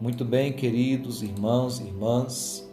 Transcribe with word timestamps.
Muito 0.00 0.24
bem, 0.24 0.50
queridos 0.50 1.22
irmãos 1.22 1.78
e 1.78 1.82
irmãs, 1.82 2.66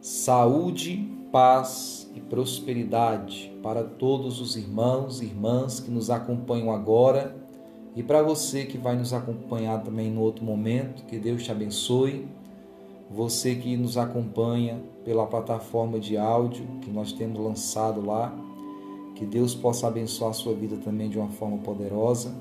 saúde, 0.00 1.08
paz 1.30 2.10
e 2.12 2.20
prosperidade 2.20 3.56
para 3.62 3.84
todos 3.84 4.40
os 4.40 4.56
irmãos 4.56 5.22
e 5.22 5.26
irmãs 5.26 5.78
que 5.78 5.88
nos 5.88 6.10
acompanham 6.10 6.72
agora 6.72 7.36
e 7.94 8.02
para 8.02 8.20
você 8.20 8.64
que 8.64 8.76
vai 8.76 8.96
nos 8.96 9.12
acompanhar 9.12 9.80
também 9.84 10.10
no 10.10 10.22
outro 10.22 10.44
momento. 10.44 11.04
Que 11.04 11.20
Deus 11.20 11.44
te 11.44 11.52
abençoe. 11.52 12.26
Você 13.08 13.54
que 13.54 13.76
nos 13.76 13.96
acompanha 13.96 14.82
pela 15.04 15.24
plataforma 15.24 16.00
de 16.00 16.16
áudio 16.16 16.66
que 16.80 16.90
nós 16.90 17.12
temos 17.12 17.38
lançado 17.38 18.04
lá, 18.04 18.36
que 19.14 19.24
Deus 19.24 19.54
possa 19.54 19.86
abençoar 19.86 20.32
a 20.32 20.34
sua 20.34 20.52
vida 20.52 20.78
também 20.78 21.08
de 21.08 21.16
uma 21.16 21.30
forma 21.30 21.58
poderosa, 21.58 22.34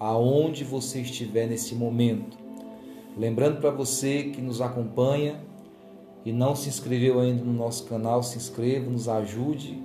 aonde 0.00 0.64
você 0.64 1.02
estiver 1.02 1.46
nesse 1.46 1.74
momento 1.74 2.47
Lembrando 3.18 3.60
para 3.60 3.70
você 3.72 4.24
que 4.24 4.40
nos 4.40 4.60
acompanha 4.60 5.40
e 6.24 6.32
não 6.32 6.54
se 6.54 6.68
inscreveu 6.68 7.18
ainda 7.18 7.42
no 7.42 7.52
nosso 7.52 7.84
canal, 7.86 8.22
se 8.22 8.38
inscreva, 8.38 8.88
nos 8.88 9.08
ajude 9.08 9.82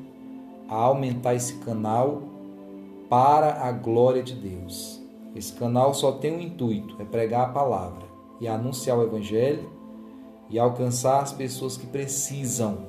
a 0.70 0.76
aumentar 0.76 1.34
esse 1.34 1.56
canal 1.56 2.22
para 3.10 3.64
a 3.64 3.72
glória 3.72 4.22
de 4.22 4.36
Deus. 4.36 5.02
Esse 5.36 5.52
canal 5.54 5.96
só 5.96 6.12
tem 6.12 6.32
um 6.32 6.40
intuito, 6.40 6.96
é 7.00 7.06
pregar 7.06 7.50
a 7.50 7.52
palavra 7.52 8.06
e 8.40 8.48
anunciar 8.48 9.00
o 9.00 9.04
evangelho 9.04 9.68
e 10.48 10.60
alcançar 10.60 11.20
as 11.20 11.34
pessoas 11.34 11.76
que 11.76 11.88
precisam 11.88 12.86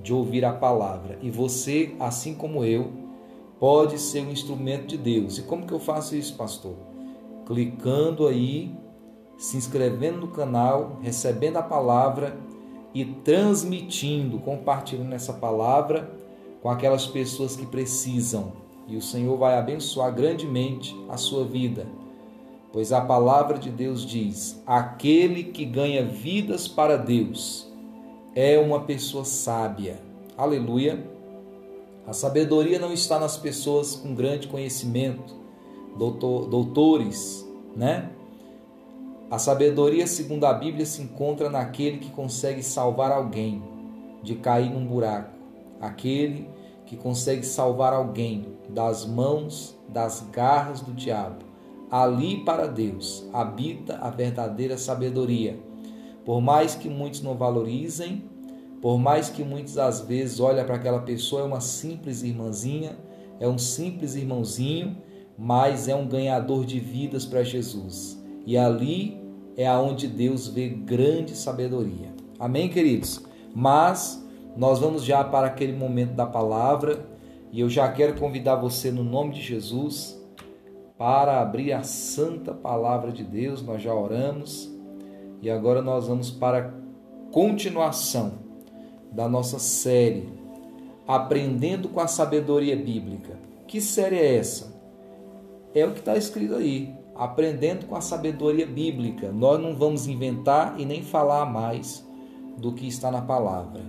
de 0.00 0.14
ouvir 0.14 0.46
a 0.46 0.52
palavra. 0.54 1.18
E 1.20 1.30
você, 1.30 1.94
assim 2.00 2.34
como 2.34 2.64
eu, 2.64 2.90
pode 3.60 3.98
ser 3.98 4.22
um 4.22 4.30
instrumento 4.30 4.86
de 4.86 4.96
Deus. 4.96 5.36
E 5.36 5.42
como 5.42 5.66
que 5.66 5.74
eu 5.74 5.80
faço 5.80 6.16
isso, 6.16 6.34
pastor? 6.36 6.74
Clicando 7.44 8.26
aí 8.26 8.74
se 9.36 9.56
inscrevendo 9.56 10.18
no 10.18 10.28
canal, 10.28 10.98
recebendo 11.02 11.56
a 11.56 11.62
palavra 11.62 12.36
e 12.94 13.04
transmitindo, 13.04 14.38
compartilhando 14.38 15.12
essa 15.12 15.32
palavra 15.32 16.10
com 16.62 16.70
aquelas 16.70 17.06
pessoas 17.06 17.56
que 17.56 17.66
precisam. 17.66 18.52
E 18.86 18.96
o 18.96 19.02
Senhor 19.02 19.36
vai 19.36 19.58
abençoar 19.58 20.14
grandemente 20.14 20.94
a 21.08 21.16
sua 21.16 21.44
vida. 21.44 21.86
Pois 22.72 22.92
a 22.92 23.00
palavra 23.00 23.58
de 23.58 23.70
Deus 23.70 24.04
diz: 24.04 24.62
aquele 24.66 25.44
que 25.44 25.64
ganha 25.64 26.04
vidas 26.04 26.68
para 26.68 26.96
Deus 26.96 27.72
é 28.34 28.58
uma 28.58 28.80
pessoa 28.80 29.24
sábia. 29.24 29.98
Aleluia. 30.36 31.04
A 32.06 32.12
sabedoria 32.12 32.78
não 32.78 32.92
está 32.92 33.18
nas 33.18 33.36
pessoas 33.36 33.94
com 33.94 34.14
grande 34.14 34.48
conhecimento, 34.48 35.34
doutor, 35.96 36.46
doutores, 36.46 37.48
né? 37.74 38.10
A 39.34 39.38
sabedoria, 39.40 40.06
segundo 40.06 40.44
a 40.44 40.52
Bíblia, 40.52 40.86
se 40.86 41.02
encontra 41.02 41.50
naquele 41.50 41.98
que 41.98 42.08
consegue 42.08 42.62
salvar 42.62 43.10
alguém 43.10 43.60
de 44.22 44.36
cair 44.36 44.70
num 44.70 44.86
buraco, 44.86 45.32
aquele 45.80 46.48
que 46.86 46.96
consegue 46.96 47.44
salvar 47.44 47.92
alguém 47.92 48.46
das 48.68 49.04
mãos, 49.04 49.76
das 49.88 50.24
garras 50.30 50.82
do 50.82 50.92
diabo. 50.92 51.44
Ali 51.90 52.44
para 52.44 52.68
Deus 52.68 53.28
habita 53.32 53.96
a 53.96 54.08
verdadeira 54.08 54.78
sabedoria. 54.78 55.58
Por 56.24 56.40
mais 56.40 56.76
que 56.76 56.88
muitos 56.88 57.20
não 57.20 57.34
valorizem, 57.34 58.22
por 58.80 58.98
mais 58.98 59.30
que 59.30 59.42
muitos 59.42 59.78
às 59.78 60.00
vezes 60.00 60.38
olhem 60.38 60.64
para 60.64 60.76
aquela 60.76 61.00
pessoa, 61.00 61.42
é 61.42 61.44
uma 61.44 61.60
simples 61.60 62.22
irmãzinha, 62.22 62.96
é 63.40 63.48
um 63.48 63.58
simples 63.58 64.14
irmãozinho, 64.14 64.96
mas 65.36 65.88
é 65.88 65.96
um 65.96 66.06
ganhador 66.06 66.64
de 66.64 66.78
vidas 66.78 67.26
para 67.26 67.42
Jesus. 67.42 68.22
E 68.46 68.56
ali 68.58 69.23
é 69.56 69.66
aonde 69.66 70.08
Deus 70.08 70.48
vê 70.48 70.68
grande 70.68 71.36
sabedoria. 71.36 72.12
Amém, 72.38 72.68
queridos? 72.68 73.24
Mas 73.54 74.24
nós 74.56 74.78
vamos 74.80 75.04
já 75.04 75.22
para 75.22 75.46
aquele 75.46 75.72
momento 75.72 76.12
da 76.12 76.26
palavra 76.26 77.06
e 77.52 77.60
eu 77.60 77.68
já 77.68 77.90
quero 77.90 78.18
convidar 78.18 78.56
você 78.56 78.90
no 78.90 79.04
nome 79.04 79.34
de 79.34 79.40
Jesus 79.40 80.20
para 80.98 81.40
abrir 81.40 81.72
a 81.72 81.82
santa 81.82 82.52
palavra 82.52 83.12
de 83.12 83.22
Deus. 83.22 83.62
Nós 83.62 83.82
já 83.82 83.94
oramos 83.94 84.72
e 85.40 85.50
agora 85.50 85.80
nós 85.80 86.08
vamos 86.08 86.30
para 86.30 86.58
a 86.58 87.30
continuação 87.30 88.32
da 89.12 89.28
nossa 89.28 89.58
série 89.58 90.44
Aprendendo 91.06 91.90
com 91.90 92.00
a 92.00 92.06
Sabedoria 92.06 92.74
Bíblica. 92.74 93.38
Que 93.68 93.78
série 93.78 94.16
é 94.16 94.36
essa? 94.36 94.74
É 95.74 95.84
o 95.84 95.92
que 95.92 95.98
está 95.98 96.16
escrito 96.16 96.54
aí 96.54 96.94
aprendendo 97.14 97.86
com 97.86 97.94
a 97.94 98.00
sabedoria 98.00 98.66
bíblica. 98.66 99.30
Nós 99.30 99.60
não 99.60 99.74
vamos 99.74 100.06
inventar 100.06 100.74
e 100.78 100.84
nem 100.84 101.02
falar 101.02 101.46
mais 101.46 102.06
do 102.58 102.72
que 102.72 102.86
está 102.86 103.10
na 103.10 103.22
palavra. 103.22 103.82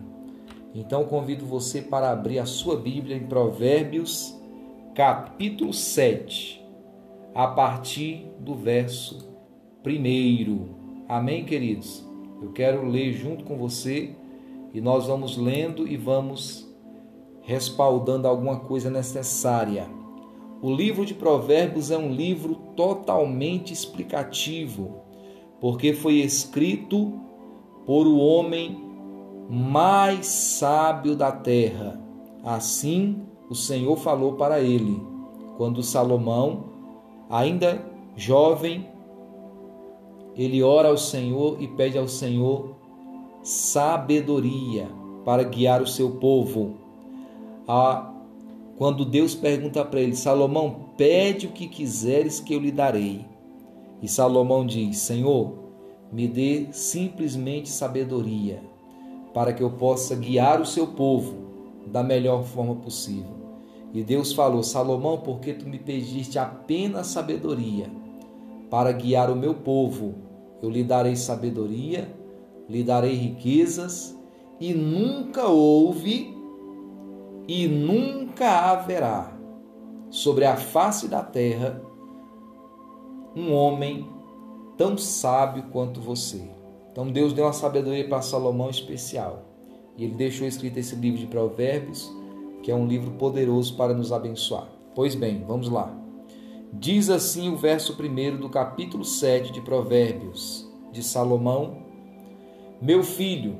Então 0.73 1.05
convido 1.05 1.45
você 1.45 1.81
para 1.81 2.11
abrir 2.11 2.39
a 2.39 2.45
sua 2.45 2.75
Bíblia 2.75 3.15
em 3.15 3.27
Provérbios, 3.27 4.35
capítulo 4.93 5.73
7, 5.73 6.61
a 7.33 7.47
partir 7.47 8.27
do 8.39 8.53
verso 8.53 9.29
1. 9.85 11.05
Amém, 11.07 11.45
queridos? 11.45 12.03
Eu 12.41 12.51
quero 12.51 12.85
ler 12.85 13.13
junto 13.13 13.45
com 13.45 13.57
você 13.57 14.13
e 14.73 14.81
nós 14.81 15.07
vamos 15.07 15.37
lendo 15.37 15.87
e 15.87 15.95
vamos 15.95 16.67
respaldando 17.41 18.27
alguma 18.27 18.59
coisa 18.59 18.89
necessária. 18.89 19.87
O 20.61 20.73
livro 20.73 21.05
de 21.05 21.13
Provérbios 21.13 21.91
é 21.91 21.97
um 21.97 22.11
livro 22.11 22.55
totalmente 22.75 23.73
explicativo, 23.73 25.01
porque 25.59 25.93
foi 25.93 26.15
escrito 26.15 27.13
por 27.85 28.07
o 28.07 28.17
homem 28.17 28.83
mais 29.49 30.25
sábio 30.25 31.15
da 31.15 31.31
terra. 31.31 32.01
Assim 32.43 33.21
o 33.49 33.55
Senhor 33.55 33.95
falou 33.97 34.33
para 34.33 34.59
ele, 34.61 35.01
quando 35.57 35.83
Salomão, 35.83 36.65
ainda 37.29 37.85
jovem, 38.15 38.87
ele 40.35 40.63
ora 40.63 40.89
ao 40.89 40.97
Senhor 40.97 41.61
e 41.61 41.67
pede 41.67 41.97
ao 41.97 42.07
Senhor 42.07 42.75
sabedoria 43.41 44.89
para 45.23 45.43
guiar 45.43 45.81
o 45.81 45.87
seu 45.87 46.11
povo. 46.11 46.75
A 47.67 48.14
quando 48.77 49.05
Deus 49.05 49.33
pergunta 49.33 49.83
para 49.85 50.01
ele: 50.01 50.15
Salomão, 50.15 50.89
pede 50.97 51.47
o 51.47 51.51
que 51.51 51.67
quiseres 51.67 52.39
que 52.39 52.53
eu 52.53 52.59
lhe 52.59 52.71
darei. 52.71 53.25
E 54.01 54.07
Salomão 54.07 54.65
diz: 54.65 54.97
Senhor, 54.97 55.53
me 56.11 56.27
dê 56.27 56.67
simplesmente 56.71 57.69
sabedoria, 57.69 58.61
para 59.33 59.53
que 59.53 59.63
eu 59.63 59.71
possa 59.71 60.15
guiar 60.15 60.61
o 60.61 60.65
seu 60.65 60.87
povo 60.87 61.45
da 61.87 62.03
melhor 62.03 62.43
forma 62.43 62.75
possível. 62.75 63.35
E 63.93 64.03
Deus 64.03 64.33
falou: 64.33 64.61
Salomão, 64.61 65.19
porque 65.19 65.53
tu 65.53 65.67
me 65.67 65.79
pediste 65.79 66.37
apenas 66.37 67.07
sabedoria 67.07 67.89
para 68.69 68.91
guiar 68.91 69.31
o 69.31 69.35
meu 69.35 69.53
povo, 69.53 70.15
eu 70.61 70.69
lhe 70.69 70.83
darei 70.83 71.15
sabedoria, 71.15 72.09
lhe 72.67 72.83
darei 72.83 73.13
riquezas, 73.13 74.17
e 74.59 74.73
nunca 74.73 75.47
houve 75.47 76.35
e 77.47 77.67
nunca 77.67 78.24
haverá 78.43 79.31
sobre 80.09 80.45
a 80.45 80.55
face 80.55 81.07
da 81.07 81.21
terra 81.21 81.81
um 83.35 83.53
homem 83.53 84.07
tão 84.77 84.97
sábio 84.97 85.63
quanto 85.71 85.99
você. 85.99 86.41
Então 86.91 87.11
Deus 87.11 87.33
deu 87.33 87.45
uma 87.45 87.53
sabedoria 87.53 88.07
para 88.07 88.21
Salomão 88.21 88.69
especial. 88.69 89.43
E 89.97 90.03
ele 90.03 90.13
deixou 90.13 90.47
escrito 90.47 90.77
esse 90.77 90.95
livro 90.95 91.19
de 91.19 91.27
Provérbios, 91.27 92.11
que 92.63 92.71
é 92.71 92.75
um 92.75 92.87
livro 92.87 93.11
poderoso 93.11 93.75
para 93.75 93.93
nos 93.93 94.11
abençoar. 94.11 94.67
Pois 94.93 95.15
bem, 95.15 95.43
vamos 95.45 95.69
lá. 95.69 95.93
Diz 96.71 97.09
assim 97.09 97.49
o 97.49 97.55
verso 97.55 97.97
1 98.01 98.37
do 98.37 98.49
capítulo 98.49 99.05
7 99.05 99.51
de 99.51 99.61
Provérbios 99.61 100.69
de 100.91 101.03
Salomão: 101.03 101.77
Meu 102.81 103.03
filho, 103.03 103.57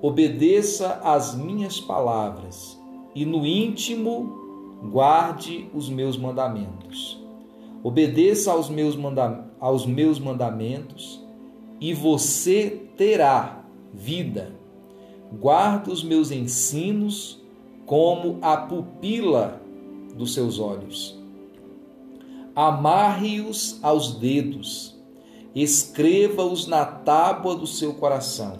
obedeça 0.00 1.00
às 1.02 1.34
minhas 1.34 1.80
palavras 1.80 2.75
e 3.16 3.24
no 3.24 3.46
íntimo 3.46 4.78
guarde 4.92 5.70
os 5.72 5.88
meus 5.88 6.18
mandamentos. 6.18 7.18
Obedeça 7.82 8.52
aos 8.52 8.68
meus, 8.68 8.94
manda 8.94 9.50
aos 9.58 9.86
meus 9.86 10.18
mandamentos 10.18 11.24
e 11.80 11.94
você 11.94 12.90
terá 12.94 13.64
vida. 13.94 14.52
Guarda 15.32 15.90
os 15.90 16.04
meus 16.04 16.30
ensinos 16.30 17.42
como 17.86 18.38
a 18.42 18.54
pupila 18.58 19.62
dos 20.14 20.34
seus 20.34 20.58
olhos. 20.58 21.18
Amarre-os 22.54 23.78
aos 23.82 24.12
dedos, 24.16 24.94
escreva-os 25.54 26.66
na 26.66 26.84
tábua 26.84 27.56
do 27.56 27.66
seu 27.66 27.94
coração. 27.94 28.58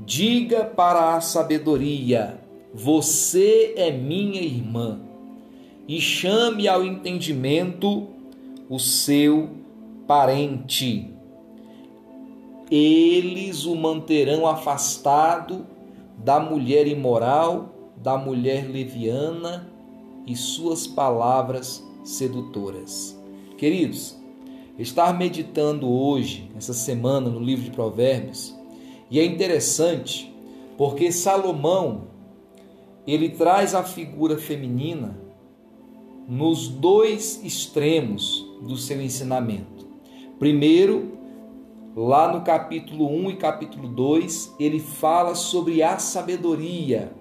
Diga 0.00 0.64
para 0.64 1.14
a 1.14 1.20
sabedoria: 1.20 2.39
você 2.72 3.74
é 3.76 3.90
minha 3.90 4.40
irmã, 4.40 5.00
e 5.88 6.00
chame 6.00 6.68
ao 6.68 6.84
entendimento 6.84 8.06
o 8.68 8.78
seu 8.78 9.50
parente. 10.06 11.10
eles 12.70 13.64
o 13.64 13.74
manterão 13.74 14.46
afastado 14.46 15.66
da 16.16 16.38
mulher 16.38 16.86
imoral, 16.86 17.74
da 17.96 18.16
mulher 18.16 18.70
leviana 18.70 19.68
e 20.24 20.36
suas 20.36 20.86
palavras 20.86 21.84
sedutoras. 22.04 23.18
Queridos, 23.58 24.16
estar 24.78 25.18
meditando 25.18 25.90
hoje, 25.90 26.48
essa 26.56 26.72
semana, 26.72 27.28
no 27.28 27.40
livro 27.40 27.64
de 27.64 27.70
Provérbios, 27.72 28.56
e 29.10 29.18
é 29.18 29.24
interessante 29.24 30.32
porque 30.78 31.10
Salomão 31.10 32.09
ele 33.06 33.28
traz 33.30 33.74
a 33.74 33.82
figura 33.82 34.36
feminina 34.38 35.18
nos 36.28 36.68
dois 36.68 37.40
extremos 37.42 38.46
do 38.62 38.76
seu 38.76 39.02
ensinamento. 39.02 39.88
Primeiro, 40.38 41.18
lá 41.96 42.32
no 42.32 42.42
capítulo 42.42 43.08
1 43.08 43.30
e 43.30 43.36
capítulo 43.36 43.88
2, 43.88 44.54
ele 44.60 44.78
fala 44.78 45.34
sobre 45.34 45.82
a 45.82 45.98
sabedoria 45.98 47.12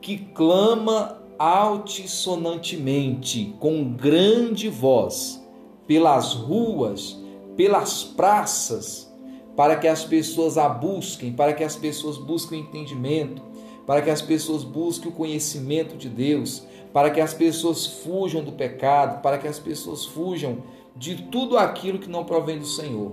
que 0.00 0.18
clama 0.18 1.20
altissonantemente, 1.38 3.54
com 3.60 3.92
grande 3.92 4.68
voz, 4.68 5.40
pelas 5.86 6.34
ruas, 6.34 7.16
pelas 7.56 8.02
praças, 8.04 9.08
para 9.56 9.76
que 9.76 9.88
as 9.88 10.04
pessoas 10.04 10.58
a 10.58 10.68
busquem, 10.68 11.32
para 11.32 11.52
que 11.52 11.64
as 11.64 11.74
pessoas 11.76 12.18
busquem 12.18 12.60
entendimento, 12.60 13.42
para 13.86 14.02
que 14.02 14.10
as 14.10 14.22
pessoas 14.22 14.62
busquem 14.62 15.10
o 15.10 15.14
conhecimento 15.14 15.96
de 15.96 16.08
Deus, 16.08 16.64
para 16.92 17.10
que 17.10 17.20
as 17.20 17.34
pessoas 17.34 17.86
fujam 17.86 18.42
do 18.42 18.52
pecado, 18.52 19.22
para 19.22 19.38
que 19.38 19.48
as 19.48 19.58
pessoas 19.58 20.04
fujam 20.04 20.58
de 20.96 21.22
tudo 21.22 21.56
aquilo 21.56 21.98
que 21.98 22.08
não 22.08 22.24
provém 22.24 22.58
do 22.58 22.66
Senhor. 22.66 23.12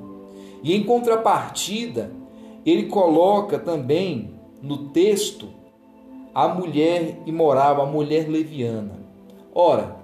E 0.64 0.74
em 0.74 0.84
contrapartida, 0.84 2.12
ele 2.66 2.88
coloca 2.88 3.58
também 3.58 4.36
no 4.62 4.90
texto 4.90 5.50
a 6.34 6.48
mulher 6.48 7.20
imoral, 7.26 7.82
a 7.82 7.86
mulher 7.86 8.30
leviana. 8.30 9.00
Ora, 9.54 9.96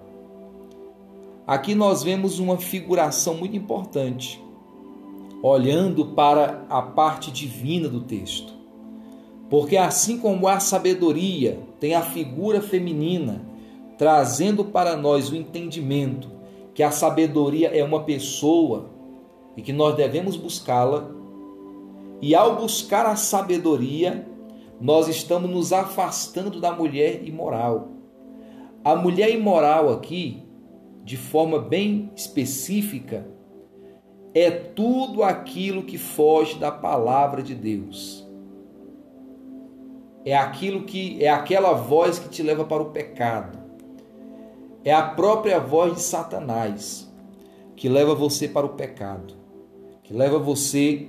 aqui 1.45 1.75
nós 1.75 2.03
vemos 2.03 2.39
uma 2.39 2.57
figuração 2.57 3.35
muito 3.35 3.55
importante, 3.55 4.41
olhando 5.41 6.07
para 6.07 6.65
a 6.69 6.81
parte 6.81 7.31
divina 7.31 7.89
do 7.89 8.01
texto. 8.01 8.62
Porque 9.49 9.77
assim 9.77 10.17
como 10.17 10.47
a 10.47 10.59
sabedoria 10.59 11.59
tem 11.79 11.95
a 11.95 12.01
figura 12.01 12.61
feminina, 12.61 13.45
trazendo 13.97 14.65
para 14.65 14.95
nós 14.95 15.29
o 15.29 15.35
entendimento 15.35 16.31
que 16.73 16.81
a 16.81 16.91
sabedoria 16.91 17.67
é 17.69 17.83
uma 17.83 18.03
pessoa 18.03 18.89
e 19.55 19.61
que 19.61 19.71
nós 19.71 19.95
devemos 19.95 20.35
buscá-la, 20.35 21.11
e 22.21 22.33
ao 22.33 22.55
buscar 22.55 23.05
a 23.05 23.15
sabedoria, 23.15 24.27
nós 24.79 25.07
estamos 25.07 25.49
nos 25.49 25.71
afastando 25.71 26.59
da 26.59 26.71
mulher 26.71 27.27
imoral. 27.27 27.89
A 28.83 28.95
mulher 28.95 29.29
imoral 29.29 29.91
aqui, 29.91 30.41
de 31.03 31.17
forma 31.17 31.59
bem 31.59 32.09
específica, 32.15 33.27
é 34.33 34.49
tudo 34.49 35.21
aquilo 35.21 35.83
que 35.83 35.97
foge 35.97 36.57
da 36.57 36.71
palavra 36.71 37.43
de 37.43 37.53
Deus 37.53 38.22
é 40.25 40.35
aquilo 40.35 40.83
que 40.83 41.23
é 41.23 41.29
aquela 41.29 41.73
voz 41.73 42.19
que 42.19 42.29
te 42.29 42.41
leva 42.41 42.63
para 42.63 42.81
o 42.81 42.91
pecado. 42.91 43.57
É 44.83 44.93
a 44.93 45.03
própria 45.03 45.59
voz 45.59 45.95
de 45.95 46.01
Satanás 46.01 47.11
que 47.75 47.89
leva 47.89 48.13
você 48.13 48.47
para 48.47 48.65
o 48.65 48.69
pecado, 48.69 49.33
que 50.03 50.13
leva 50.13 50.37
você 50.39 51.07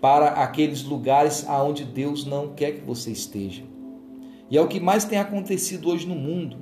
para 0.00 0.28
aqueles 0.28 0.82
lugares 0.84 1.48
aonde 1.48 1.84
Deus 1.84 2.24
não 2.24 2.48
quer 2.48 2.72
que 2.72 2.80
você 2.80 3.10
esteja. 3.10 3.62
E 4.50 4.56
é 4.56 4.60
o 4.60 4.68
que 4.68 4.78
mais 4.78 5.04
tem 5.04 5.18
acontecido 5.18 5.88
hoje 5.88 6.06
no 6.06 6.14
mundo. 6.14 6.58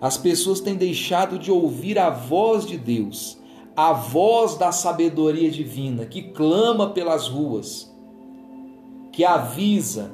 As 0.00 0.16
pessoas 0.16 0.60
têm 0.60 0.74
deixado 0.74 1.38
de 1.38 1.52
ouvir 1.52 1.98
a 1.98 2.08
voz 2.08 2.64
de 2.64 2.78
Deus, 2.78 3.38
a 3.76 3.92
voz 3.92 4.56
da 4.56 4.72
sabedoria 4.72 5.50
divina 5.50 6.06
que 6.06 6.22
clama 6.22 6.90
pelas 6.90 7.28
ruas, 7.28 7.94
que 9.12 9.24
avisa, 9.24 10.10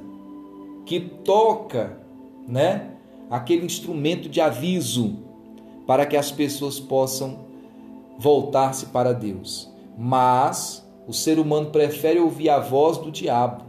que 0.86 1.00
toca, 1.00 2.00
né, 2.46 2.92
aquele 3.28 3.66
instrumento 3.66 4.28
de 4.28 4.40
aviso 4.40 5.16
para 5.86 6.06
que 6.06 6.16
as 6.16 6.30
pessoas 6.30 6.78
possam 6.78 7.40
voltar-se 8.18 8.86
para 8.86 9.12
Deus. 9.12 9.70
Mas 9.98 10.86
o 11.06 11.12
ser 11.12 11.38
humano 11.38 11.70
prefere 11.70 12.20
ouvir 12.20 12.48
a 12.48 12.60
voz 12.60 12.98
do 12.98 13.10
diabo. 13.10 13.64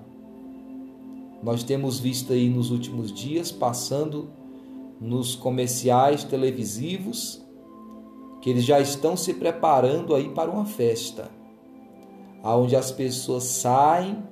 Nós 1.41 1.63
temos 1.63 1.99
visto 1.99 2.33
aí 2.33 2.49
nos 2.49 2.71
últimos 2.71 3.11
dias, 3.11 3.51
passando 3.51 4.29
nos 4.99 5.35
comerciais 5.35 6.23
televisivos, 6.23 7.43
que 8.41 8.49
eles 8.49 8.63
já 8.63 8.79
estão 8.79 9.17
se 9.17 9.33
preparando 9.33 10.15
aí 10.15 10.29
para 10.29 10.49
uma 10.49 10.65
festa, 10.65 11.29
aonde 12.43 12.75
as 12.75 12.91
pessoas 12.91 13.43
saem 13.43 14.23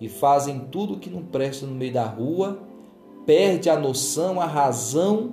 e 0.00 0.08
fazem 0.08 0.60
tudo 0.70 0.98
que 0.98 1.10
não 1.10 1.22
presta 1.22 1.66
no 1.66 1.74
meio 1.74 1.92
da 1.92 2.04
rua, 2.04 2.62
perde 3.24 3.70
a 3.70 3.78
noção, 3.78 4.40
a 4.40 4.46
razão 4.46 5.32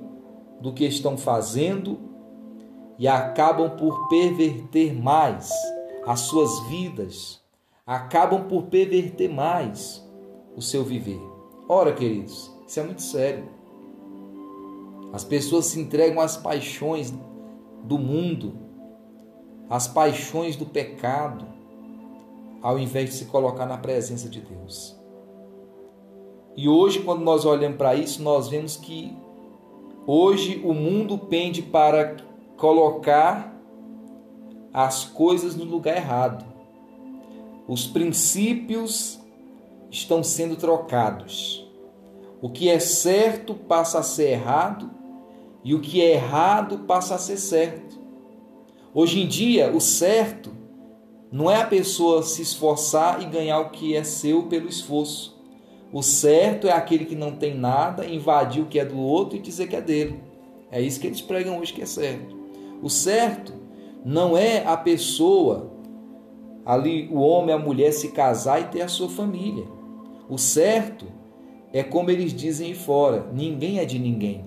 do 0.61 0.71
que 0.71 0.85
estão 0.85 1.17
fazendo 1.17 1.99
e 2.97 3.07
acabam 3.07 3.75
por 3.77 4.07
perverter 4.07 4.93
mais 4.93 5.51
as 6.05 6.21
suas 6.21 6.67
vidas, 6.67 7.41
acabam 7.85 8.47
por 8.47 8.63
perverter 8.63 9.29
mais 9.29 10.07
o 10.55 10.61
seu 10.61 10.83
viver. 10.83 11.19
Ora, 11.67 11.93
queridos, 11.93 12.51
isso 12.67 12.79
é 12.79 12.83
muito 12.83 13.01
sério. 13.01 13.49
As 15.11 15.23
pessoas 15.23 15.65
se 15.65 15.79
entregam 15.79 16.21
às 16.21 16.37
paixões 16.37 17.13
do 17.83 17.97
mundo, 17.97 18.53
às 19.69 19.87
paixões 19.87 20.55
do 20.55 20.65
pecado, 20.65 21.45
ao 22.61 22.77
invés 22.77 23.09
de 23.09 23.15
se 23.15 23.25
colocar 23.25 23.65
na 23.65 23.77
presença 23.77 24.29
de 24.29 24.41
Deus. 24.41 24.95
E 26.55 26.67
hoje, 26.67 27.01
quando 27.01 27.21
nós 27.21 27.45
olhamos 27.45 27.77
para 27.77 27.95
isso, 27.95 28.21
nós 28.21 28.49
vemos 28.49 28.75
que 28.75 29.15
hoje 30.05 30.61
o 30.63 30.73
mundo 30.73 31.17
pende 31.17 31.61
para 31.61 32.17
colocar 32.57 33.57
as 34.73 35.05
coisas 35.05 35.55
no 35.55 35.63
lugar 35.63 35.95
errado. 35.95 36.45
Os 37.67 37.87
princípios 37.87 39.19
estão 39.89 40.23
sendo 40.23 40.55
trocados. 40.55 41.67
O 42.41 42.49
que 42.49 42.69
é 42.69 42.79
certo 42.79 43.53
passa 43.53 43.99
a 43.99 44.03
ser 44.03 44.31
errado 44.31 44.89
e 45.63 45.75
o 45.75 45.79
que 45.79 46.01
é 46.01 46.13
errado 46.13 46.79
passa 46.79 47.15
a 47.15 47.17
ser 47.17 47.37
certo. 47.37 47.99
Hoje 48.93 49.21
em 49.21 49.27
dia, 49.27 49.71
o 49.73 49.79
certo 49.79 50.51
não 51.31 51.49
é 51.49 51.61
a 51.61 51.65
pessoa 51.65 52.21
se 52.23 52.41
esforçar 52.41 53.21
e 53.21 53.25
ganhar 53.25 53.59
o 53.59 53.69
que 53.69 53.95
é 53.95 54.03
seu 54.03 54.43
pelo 54.43 54.67
esforço. 54.67 55.39
O 55.93 56.01
certo 56.01 56.67
é 56.67 56.71
aquele 56.71 57.05
que 57.05 57.15
não 57.15 57.31
tem 57.31 57.55
nada, 57.55 58.05
invadir 58.05 58.61
o 58.61 58.67
que 58.67 58.79
é 58.79 58.85
do 58.85 58.97
outro 58.97 59.37
e 59.37 59.41
dizer 59.41 59.67
que 59.67 59.75
é 59.75 59.81
dele. 59.81 60.21
É 60.69 60.81
isso 60.81 60.99
que 60.99 61.07
eles 61.07 61.21
pregam 61.21 61.59
hoje 61.59 61.73
que 61.73 61.81
é 61.81 61.85
certo. 61.85 62.35
O 62.81 62.89
certo 62.89 63.53
não 64.03 64.35
é 64.35 64.65
a 64.65 64.75
pessoa 64.75 65.71
ali, 66.65 67.07
o 67.11 67.19
homem, 67.19 67.55
a 67.55 67.59
mulher 67.59 67.91
se 67.93 68.09
casar 68.09 68.61
e 68.61 68.65
ter 68.65 68.81
a 68.81 68.87
sua 68.87 69.09
família. 69.09 69.65
O 70.29 70.37
certo 70.37 71.05
é 71.71 71.81
como 71.81 72.09
eles 72.09 72.33
dizem 72.33 72.67
aí 72.67 72.73
fora: 72.75 73.27
ninguém 73.33 73.79
é 73.79 73.85
de 73.85 73.99
ninguém. 73.99 74.45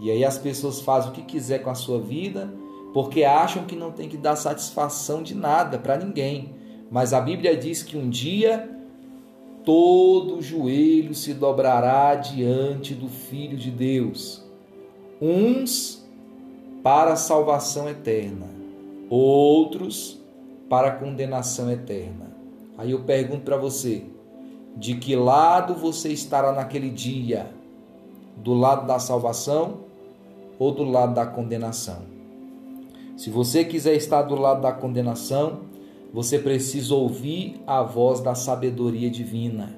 E 0.00 0.10
aí 0.10 0.24
as 0.24 0.36
pessoas 0.36 0.80
fazem 0.80 1.10
o 1.10 1.14
que 1.14 1.22
quiser 1.22 1.60
com 1.60 1.70
a 1.70 1.74
sua 1.74 2.00
vida 2.00 2.52
porque 2.94 3.24
acham 3.24 3.64
que 3.64 3.74
não 3.74 3.90
tem 3.90 4.08
que 4.08 4.16
dar 4.16 4.36
satisfação 4.36 5.20
de 5.20 5.34
nada 5.34 5.80
para 5.80 5.96
ninguém. 5.96 6.54
Mas 6.88 7.12
a 7.12 7.20
Bíblia 7.20 7.56
diz 7.56 7.82
que 7.82 7.98
um 7.98 8.08
dia 8.08 8.70
todo 9.64 10.40
joelho 10.40 11.12
se 11.12 11.34
dobrará 11.34 12.14
diante 12.14 12.94
do 12.94 13.08
Filho 13.08 13.56
de 13.56 13.72
Deus, 13.72 14.44
uns 15.20 16.06
para 16.84 17.14
a 17.14 17.16
salvação 17.16 17.88
eterna, 17.88 18.46
outros 19.10 20.20
para 20.68 20.88
a 20.88 20.92
condenação 20.92 21.72
eterna. 21.72 22.32
Aí 22.78 22.92
eu 22.92 23.00
pergunto 23.00 23.42
para 23.42 23.56
você: 23.56 24.04
de 24.76 24.94
que 24.94 25.16
lado 25.16 25.74
você 25.74 26.10
estará 26.10 26.52
naquele 26.52 26.90
dia? 26.90 27.50
Do 28.36 28.54
lado 28.54 28.86
da 28.86 29.00
salvação 29.00 29.80
ou 30.60 30.70
do 30.70 30.84
lado 30.84 31.14
da 31.14 31.26
condenação? 31.26 32.13
Se 33.16 33.30
você 33.30 33.64
quiser 33.64 33.94
estar 33.94 34.22
do 34.22 34.34
lado 34.34 34.60
da 34.62 34.72
condenação, 34.72 35.60
você 36.12 36.38
precisa 36.38 36.94
ouvir 36.94 37.60
a 37.66 37.82
voz 37.82 38.20
da 38.20 38.34
sabedoria 38.34 39.08
divina 39.08 39.74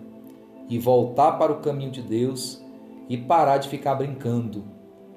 e 0.69 0.79
voltar 0.79 1.33
para 1.33 1.53
o 1.53 1.61
caminho 1.61 1.91
de 1.91 2.03
Deus 2.03 2.63
e 3.09 3.17
parar 3.17 3.59
de 3.59 3.69
ficar 3.69 3.95
brincando, 3.95 4.65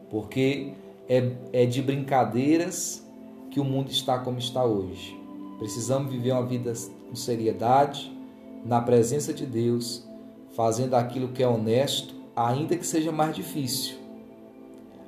porque 0.09 0.73
é, 1.07 1.31
é 1.53 1.65
de 1.65 1.81
brincadeiras 1.81 3.05
que 3.49 3.59
o 3.59 3.63
mundo 3.63 3.89
está 3.89 4.19
como 4.19 4.37
está 4.37 4.63
hoje. 4.63 5.17
Precisamos 5.57 6.11
viver 6.11 6.33
uma 6.33 6.45
vida 6.45 6.73
com 7.09 7.15
seriedade, 7.15 8.11
na 8.65 8.81
presença 8.81 9.33
de 9.33 9.45
Deus, 9.45 10.07
fazendo 10.55 10.95
aquilo 10.95 11.29
que 11.29 11.41
é 11.41 11.47
honesto, 11.47 12.13
ainda 12.35 12.75
que 12.75 12.85
seja 12.85 13.11
mais 13.11 13.35
difícil, 13.35 13.97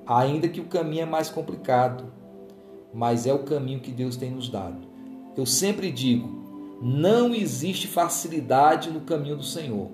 ainda 0.08 0.48
que 0.48 0.62
o 0.62 0.65
caminho 0.65 1.03
é 1.03 1.06
mais 1.06 1.30
complicado, 1.30 2.06
mas 2.94 3.26
é 3.26 3.34
o 3.34 3.44
caminho 3.44 3.80
que 3.80 3.92
Deus 3.92 4.18
tem 4.18 4.32
nos 4.32 4.50
dado. 4.50 4.88
Eu 5.36 5.46
sempre 5.46 5.92
digo: 5.92 6.30
não 6.82 7.34
existe 7.34 7.88
facilidade 7.88 8.90
no 8.90 9.02
caminho 9.02 9.38
do 9.38 9.44
Senhor. 9.44 9.90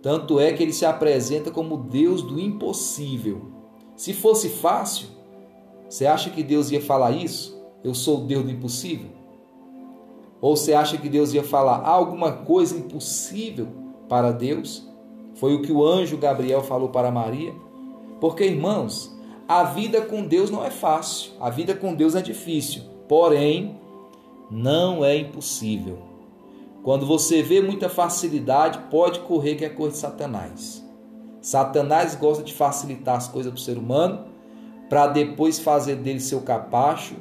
Tanto 0.00 0.38
é 0.38 0.52
que 0.52 0.62
ele 0.62 0.72
se 0.72 0.84
apresenta 0.84 1.50
como 1.50 1.76
Deus 1.76 2.22
do 2.22 2.38
impossível. 2.38 3.50
Se 3.96 4.12
fosse 4.12 4.48
fácil, 4.48 5.08
você 5.88 6.06
acha 6.06 6.30
que 6.30 6.42
Deus 6.42 6.70
ia 6.70 6.80
falar 6.80 7.12
isso? 7.12 7.58
Eu 7.82 7.94
sou 7.94 8.20
o 8.22 8.26
Deus 8.26 8.44
do 8.44 8.50
impossível? 8.50 9.10
Ou 10.40 10.56
você 10.56 10.74
acha 10.74 10.98
que 10.98 11.08
Deus 11.08 11.32
ia 11.32 11.42
falar 11.42 11.86
alguma 11.86 12.32
coisa 12.32 12.76
impossível 12.76 13.68
para 14.08 14.30
Deus? 14.30 14.86
Foi 15.36 15.54
o 15.54 15.62
que 15.62 15.72
o 15.72 15.84
anjo 15.84 16.18
Gabriel 16.18 16.62
falou 16.62 16.90
para 16.90 17.10
Maria. 17.10 17.54
Porque, 18.20 18.44
irmãos, 18.44 19.13
a 19.46 19.62
vida 19.64 20.00
com 20.00 20.26
Deus 20.26 20.50
não 20.50 20.64
é 20.64 20.70
fácil, 20.70 21.32
a 21.40 21.50
vida 21.50 21.74
com 21.74 21.94
Deus 21.94 22.14
é 22.14 22.22
difícil, 22.22 22.82
porém, 23.06 23.78
não 24.50 25.04
é 25.04 25.16
impossível. 25.16 25.98
Quando 26.82 27.06
você 27.06 27.42
vê 27.42 27.60
muita 27.60 27.88
facilidade, 27.88 28.78
pode 28.90 29.20
correr 29.20 29.54
que 29.54 29.64
é 29.64 29.68
coisa 29.68 29.92
de 29.92 29.98
Satanás. 29.98 30.84
Satanás 31.40 32.14
gosta 32.14 32.42
de 32.42 32.54
facilitar 32.54 33.16
as 33.16 33.28
coisas 33.28 33.52
para 33.52 33.60
o 33.60 33.62
ser 33.62 33.76
humano, 33.76 34.26
para 34.88 35.06
depois 35.08 35.58
fazer 35.58 35.96
dele 35.96 36.20
seu 36.20 36.40
capacho, 36.40 37.16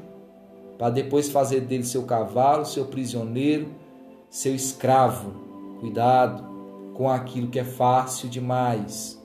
para 0.77 0.89
depois 0.89 1.29
fazer 1.29 1.61
dele 1.61 1.83
seu 1.83 2.03
cavalo, 2.03 2.65
seu 2.65 2.85
prisioneiro, 2.85 3.67
seu 4.29 4.55
escravo. 4.55 5.33
Cuidado 5.79 6.43
com 6.93 7.09
aquilo 7.09 7.47
que 7.47 7.59
é 7.59 7.63
fácil 7.63 8.29
demais. 8.29 9.21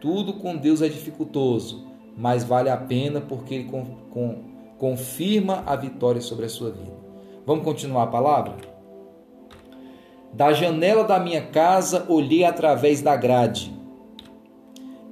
Tudo 0.00 0.34
com 0.34 0.56
Deus 0.56 0.82
é 0.82 0.88
dificultoso, 0.88 1.85
mas 2.16 2.42
vale 2.42 2.70
a 2.70 2.76
pena 2.76 3.20
porque 3.20 3.54
ele 3.54 3.64
com, 3.64 3.84
com, 4.10 4.36
confirma 4.78 5.62
a 5.66 5.76
vitória 5.76 6.20
sobre 6.20 6.46
a 6.46 6.48
sua 6.48 6.70
vida. 6.70 6.96
Vamos 7.44 7.64
continuar 7.64 8.04
a 8.04 8.08
palavra? 8.08 8.56
Da 10.32 10.52
janela 10.52 11.04
da 11.04 11.18
minha 11.18 11.42
casa 11.42 12.06
olhei 12.08 12.44
através 12.44 13.00
da 13.00 13.16
grade 13.16 13.76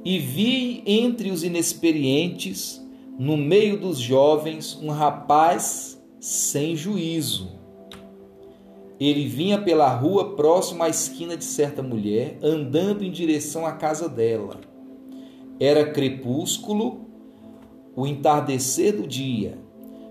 e 0.04 0.18
vi 0.18 0.82
entre 0.86 1.30
os 1.30 1.42
inexperientes, 1.42 2.84
no 3.18 3.36
meio 3.36 3.78
dos 3.78 3.98
jovens, 3.98 4.78
um 4.82 4.90
rapaz 4.90 5.98
sem 6.20 6.76
juízo. 6.76 7.52
Ele 9.00 9.26
vinha 9.26 9.58
pela 9.58 9.88
rua 9.88 10.36
próximo 10.36 10.82
à 10.82 10.88
esquina 10.88 11.36
de 11.36 11.44
certa 11.44 11.82
mulher, 11.82 12.38
andando 12.42 13.02
em 13.02 13.10
direção 13.10 13.64
à 13.64 13.72
casa 13.72 14.08
dela. 14.08 14.60
Era 15.58 15.90
crepúsculo, 15.90 17.06
o 17.94 18.06
entardecer 18.06 18.96
do 18.96 19.06
dia. 19.06 19.58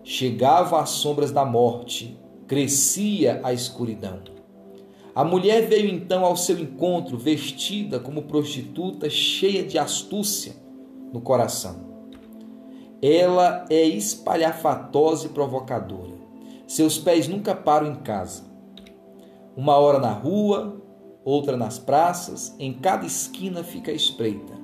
Chegavam 0.04 0.80
as 0.80 0.90
sombras 0.90 1.32
da 1.32 1.46
morte, 1.46 2.18
crescia 2.48 3.42
a 3.44 3.54
escuridão. 3.54 4.22
A 5.16 5.24
mulher 5.24 5.68
veio 5.68 5.90
então 5.90 6.26
ao 6.26 6.36
seu 6.36 6.58
encontro, 6.58 7.18
vestida 7.18 8.00
como 8.00 8.24
prostituta, 8.24 9.10
cheia 9.10 9.64
de 9.64 9.78
astúcia 9.78 10.56
no 11.14 11.22
coração. 11.22 11.94
Ela 13.02 13.66
é 13.70 13.84
espalhafatosa 13.84 15.28
e 15.28 15.30
provocadora. 15.30 16.14
Seus 16.66 16.98
pés 16.98 17.28
nunca 17.28 17.54
param 17.54 17.92
em 17.92 17.96
casa. 17.96 18.44
Uma 19.56 19.76
hora 19.76 20.00
na 20.00 20.12
rua, 20.12 20.82
outra 21.24 21.56
nas 21.56 21.78
praças, 21.78 22.56
em 22.58 22.74
cada 22.74 23.06
esquina 23.06 23.64
fica 23.64 23.92
espreita. 23.92 24.63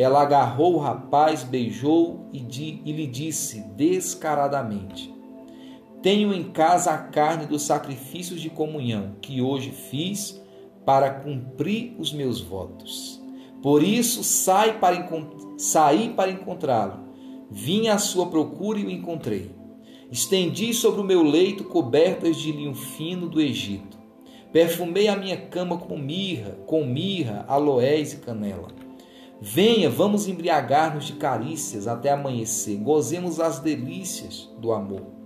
Ela 0.00 0.22
agarrou 0.22 0.76
o 0.76 0.78
rapaz, 0.78 1.42
beijou 1.42 2.30
e, 2.32 2.38
e 2.38 2.90
lhe 2.90 3.06
disse 3.06 3.60
descaradamente: 3.76 5.14
Tenho 6.00 6.32
em 6.32 6.44
casa 6.44 6.90
a 6.90 6.96
carne 6.96 7.44
dos 7.44 7.64
sacrifícios 7.64 8.40
de 8.40 8.48
comunhão 8.48 9.16
que 9.20 9.42
hoje 9.42 9.70
fiz 9.70 10.40
para 10.86 11.10
cumprir 11.10 11.96
os 11.98 12.14
meus 12.14 12.40
votos. 12.40 13.20
Por 13.62 13.82
isso 13.82 14.24
sai 14.24 14.78
para 14.78 15.06
saí 15.58 16.08
para 16.08 16.30
encontrá-lo. 16.30 17.10
Vim 17.50 17.88
à 17.88 17.98
sua 17.98 18.24
procura 18.24 18.78
e 18.78 18.86
o 18.86 18.90
encontrei. 18.90 19.50
Estendi 20.10 20.72
sobre 20.72 21.02
o 21.02 21.04
meu 21.04 21.22
leito 21.22 21.64
cobertas 21.64 22.38
de 22.38 22.50
linho 22.50 22.74
fino 22.74 23.28
do 23.28 23.38
Egito. 23.38 23.98
Perfumei 24.50 25.08
a 25.08 25.16
minha 25.16 25.36
cama 25.36 25.76
com 25.76 25.98
mirra, 25.98 26.52
com 26.66 26.86
mirra, 26.86 27.44
aloés 27.46 28.14
e 28.14 28.16
canela. 28.16 28.79
Venha, 29.40 29.88
vamos 29.88 30.28
embriagar-nos 30.28 31.06
de 31.06 31.14
carícias 31.14 31.88
até 31.88 32.10
amanhecer. 32.10 32.76
Gozemos 32.78 33.40
as 33.40 33.58
delícias 33.58 34.50
do 34.58 34.72
amor 34.72 35.20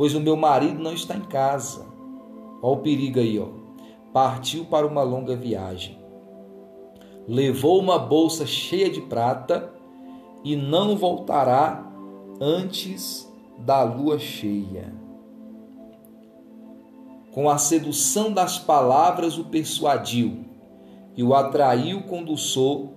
pois 0.00 0.14
o 0.14 0.20
meu 0.20 0.34
marido 0.34 0.82
não 0.82 0.94
está 0.94 1.14
em 1.14 1.20
casa. 1.20 1.84
Olha 2.62 2.72
o 2.72 2.78
perigo 2.78 3.20
aí, 3.20 3.38
ó. 3.38 3.48
Partiu 4.14 4.64
para 4.64 4.86
uma 4.86 5.02
longa 5.02 5.36
viagem. 5.36 5.98
Levou 7.28 7.78
uma 7.78 7.98
bolsa 7.98 8.46
cheia 8.46 8.88
de 8.88 9.02
prata 9.02 9.70
e 10.42 10.56
não 10.56 10.96
voltará 10.96 11.86
antes 12.40 13.30
da 13.58 13.82
lua 13.82 14.18
cheia. 14.18 14.90
Com 17.30 17.50
a 17.50 17.58
sedução 17.58 18.32
das 18.32 18.58
palavras 18.58 19.36
o 19.36 19.44
persuadiu 19.44 20.46
e 21.14 21.22
o 21.22 21.34
atraiu 21.34 22.04
com 22.04 22.24
dulçor, 22.24 22.88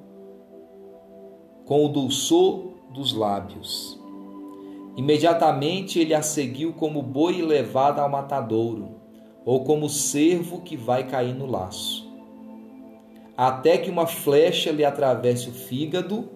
com 1.65 1.85
o 1.85 1.89
dulçor 1.89 2.65
dos 2.93 3.13
lábios. 3.13 3.99
Imediatamente 4.95 5.99
ele 5.99 6.13
a 6.13 6.21
seguiu 6.21 6.73
como 6.73 7.01
boi 7.01 7.41
levado 7.41 7.99
ao 7.99 8.09
matadouro, 8.09 8.95
ou 9.45 9.63
como 9.63 9.89
cervo 9.89 10.61
que 10.61 10.77
vai 10.77 11.07
cair 11.07 11.33
no 11.33 11.45
laço. 11.45 12.11
Até 13.35 13.77
que 13.77 13.89
uma 13.89 14.05
flecha 14.05 14.71
lhe 14.71 14.85
atravesse 14.85 15.49
o 15.49 15.53
fígado, 15.53 16.29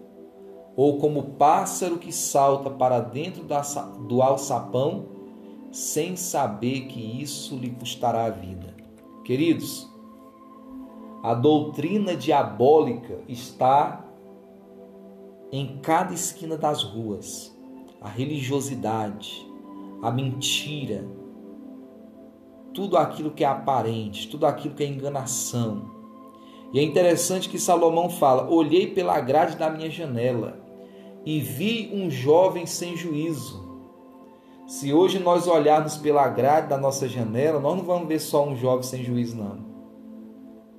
ou 0.76 0.98
como 0.98 1.24
pássaro 1.24 1.98
que 1.98 2.12
salta 2.12 2.70
para 2.70 3.00
dentro 3.00 3.44
do 4.08 4.22
alçapão, 4.22 5.06
sem 5.72 6.16
saber 6.16 6.88
que 6.88 7.22
isso 7.22 7.56
lhe 7.56 7.70
custará 7.70 8.26
a 8.26 8.30
vida. 8.30 8.76
Queridos, 9.24 9.88
a 11.22 11.34
doutrina 11.34 12.16
diabólica 12.16 13.20
está 13.28 14.07
em 15.52 15.80
cada 15.82 16.14
esquina 16.14 16.58
das 16.58 16.84
ruas 16.84 17.56
a 18.02 18.10
religiosidade, 18.10 19.46
a 20.02 20.12
mentira, 20.12 21.08
tudo 22.74 22.96
aquilo 22.96 23.32
que 23.32 23.44
é 23.44 23.48
aparente, 23.48 24.30
tudo 24.30 24.46
aquilo 24.46 24.76
que 24.76 24.84
é 24.84 24.88
enganação. 24.88 25.98
E 26.72 26.80
é 26.80 26.84
interessante 26.84 27.50
que 27.50 27.58
Salomão 27.58 28.10
fala: 28.10 28.50
Olhei 28.50 28.88
pela 28.88 29.20
grade 29.20 29.58
da 29.58 29.70
minha 29.70 29.90
janela 29.90 30.60
e 31.26 31.40
vi 31.40 31.90
um 31.94 32.10
jovem 32.10 32.66
sem 32.66 32.96
juízo. 32.96 33.66
Se 34.68 34.94
hoje 34.94 35.18
nós 35.18 35.48
olharmos 35.48 35.98
pela 35.98 36.28
grade 36.28 36.68
da 36.68 36.78
nossa 36.78 37.08
janela, 37.08 37.60
nós 37.60 37.78
não 37.78 37.84
vamos 37.84 38.08
ver 38.08 38.20
só 38.20 38.46
um 38.46 38.56
jovem 38.56 38.84
sem 38.84 39.04
juízo, 39.04 39.38
não. 39.38 39.66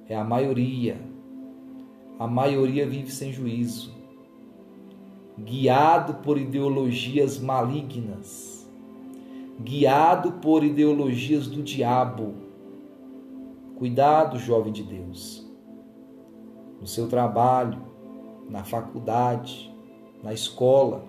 É 0.07 0.15
a 0.15 0.23
maioria. 0.23 1.01
A 2.19 2.27
maioria 2.27 2.87
vive 2.87 3.11
sem 3.11 3.33
juízo 3.33 3.98
guiado 5.45 6.15
por 6.15 6.39
ideologias 6.39 7.39
malignas, 7.39 8.69
guiado 9.61 10.33
por 10.33 10.65
ideologias 10.65 11.47
do 11.47 11.63
diabo. 11.63 12.35
Cuidado, 13.77 14.39
jovem 14.39 14.73
de 14.73 14.83
Deus, 14.83 15.47
no 16.81 16.87
seu 16.87 17.09
trabalho, 17.09 17.79
na 18.49 18.65
faculdade, 18.65 19.73
na 20.23 20.33
escola. 20.33 21.05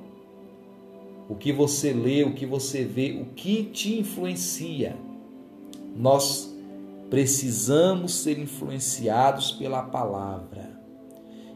O 1.28 1.36
que 1.36 1.52
você 1.52 1.94
lê, 1.94 2.24
o 2.24 2.34
que 2.34 2.46
você 2.46 2.84
vê, 2.84 3.20
o 3.22 3.34
que 3.34 3.64
te 3.64 4.00
influencia. 4.00 4.96
Nós 5.96 6.56
precisamos 7.10 8.14
ser 8.14 8.38
influenciados 8.38 9.52
pela 9.52 9.82
palavra. 9.82 10.80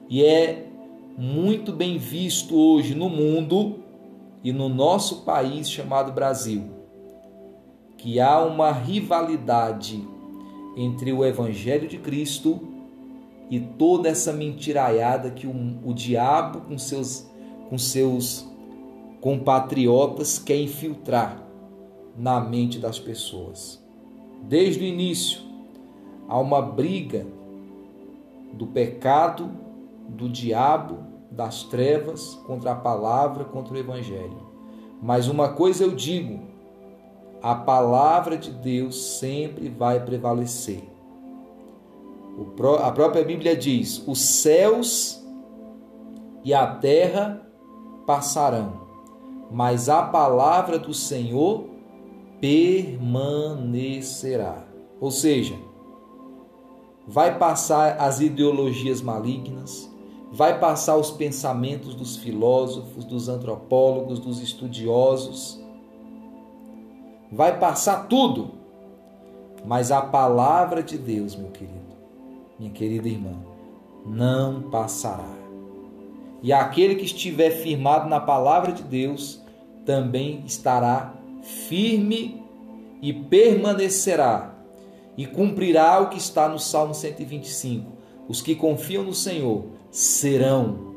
E 0.10 0.24
é 0.24 0.73
muito 1.18 1.72
bem 1.72 1.98
visto 1.98 2.56
hoje 2.56 2.96
no 2.96 3.10
mundo 3.10 3.80
e 4.44 4.52
no 4.52 4.68
nosso 4.68 5.22
país 5.22 5.70
chamado 5.70 6.12
Brasil, 6.12 6.64
que 7.98 8.20
há 8.20 8.44
uma 8.44 8.72
rivalidade 8.72 10.04
entre 10.76 11.14
o 11.14 11.24
Evangelho 11.24 11.88
de 11.88 11.98
Cristo 11.98 12.60
e 13.50 13.60
toda 13.60 14.10
essa 14.10 14.34
mentiraiada 14.34 15.30
que 15.30 15.46
o, 15.46 15.54
o 15.86 15.94
diabo 15.94 16.62
com 16.62 16.78
seus, 16.78 17.30
com 17.70 17.78
seus 17.78 18.48
compatriotas 19.22 20.40
quer 20.40 20.60
infiltrar 20.60 21.42
na 22.18 22.40
mente 22.40 22.80
das 22.80 23.00
pessoas. 23.00 23.82
Desde 24.44 24.84
o 24.84 24.88
início, 24.88 25.42
há 26.28 26.40
uma 26.40 26.62
briga 26.62 27.26
do 28.54 28.68
pecado, 28.68 29.63
do 30.08 30.30
diabo, 30.30 31.00
das 31.32 31.64
trevas 31.64 32.36
contra 32.46 32.74
a 32.74 32.76
palavra, 32.76 33.46
contra 33.46 33.74
o 33.74 33.78
evangelho. 33.78 34.38
Mas 35.02 35.28
uma 35.28 35.50
coisa 35.50 35.84
eu 35.84 35.90
digo: 35.92 36.40
a 37.42 37.56
palavra 37.56 38.38
de 38.38 38.52
Deus 38.52 39.18
sempre 39.20 39.70
vai 39.70 40.00
prevalecer. 40.00 40.84
A 42.84 42.92
própria 42.92 43.24
Bíblia 43.24 43.56
diz: 43.56 44.04
os 44.08 44.20
céus 44.22 45.24
e 46.44 46.54
a 46.54 46.68
terra 46.68 47.42
passarão, 48.06 48.82
mas 49.52 49.90
a 49.90 50.04
palavra 50.04 50.80
do 50.80 50.94
Senhor 50.94 51.66
permanecerá. 52.40 54.64
Ou 55.00 55.12
seja, 55.12 55.56
vai 57.08 57.38
passar 57.38 57.98
as 58.00 58.20
ideologias 58.20 59.02
malignas, 59.02 59.90
vai 60.34 60.60
passar 60.60 60.98
os 60.98 61.12
pensamentos 61.12 61.94
dos 61.94 62.18
filósofos, 62.18 63.06
dos 63.06 63.30
antropólogos, 63.30 64.18
dos 64.18 64.42
estudiosos, 64.42 65.62
vai 67.32 67.60
passar 67.60 68.08
tudo, 68.08 68.50
mas 69.64 69.92
a 69.92 70.02
palavra 70.02 70.82
de 70.82 70.98
Deus, 70.98 71.36
meu 71.36 71.52
querido, 71.52 71.94
minha 72.58 72.72
querida 72.72 73.08
irmã, 73.08 73.36
não 74.04 74.64
passará. 74.72 75.32
E 76.42 76.52
aquele 76.52 76.96
que 76.96 77.06
estiver 77.06 77.52
firmado 77.52 78.10
na 78.10 78.20
palavra 78.20 78.72
de 78.72 78.82
Deus 78.82 79.40
também 79.86 80.42
estará 80.48 81.14
firme 81.44 82.44
e 83.04 83.14
permanecerá 83.14 84.56
e 85.16 85.28
cumprirá 85.28 86.02
o 86.02 86.10
que 86.10 86.18
está 86.18 86.50
no 86.50 86.58
Salmo 86.58 86.96
125. 86.96 87.92
Os 88.28 88.42
que 88.42 88.56
confiam 88.56 89.04
no 89.04 89.14
Senhor 89.14 89.73
serão 89.94 90.92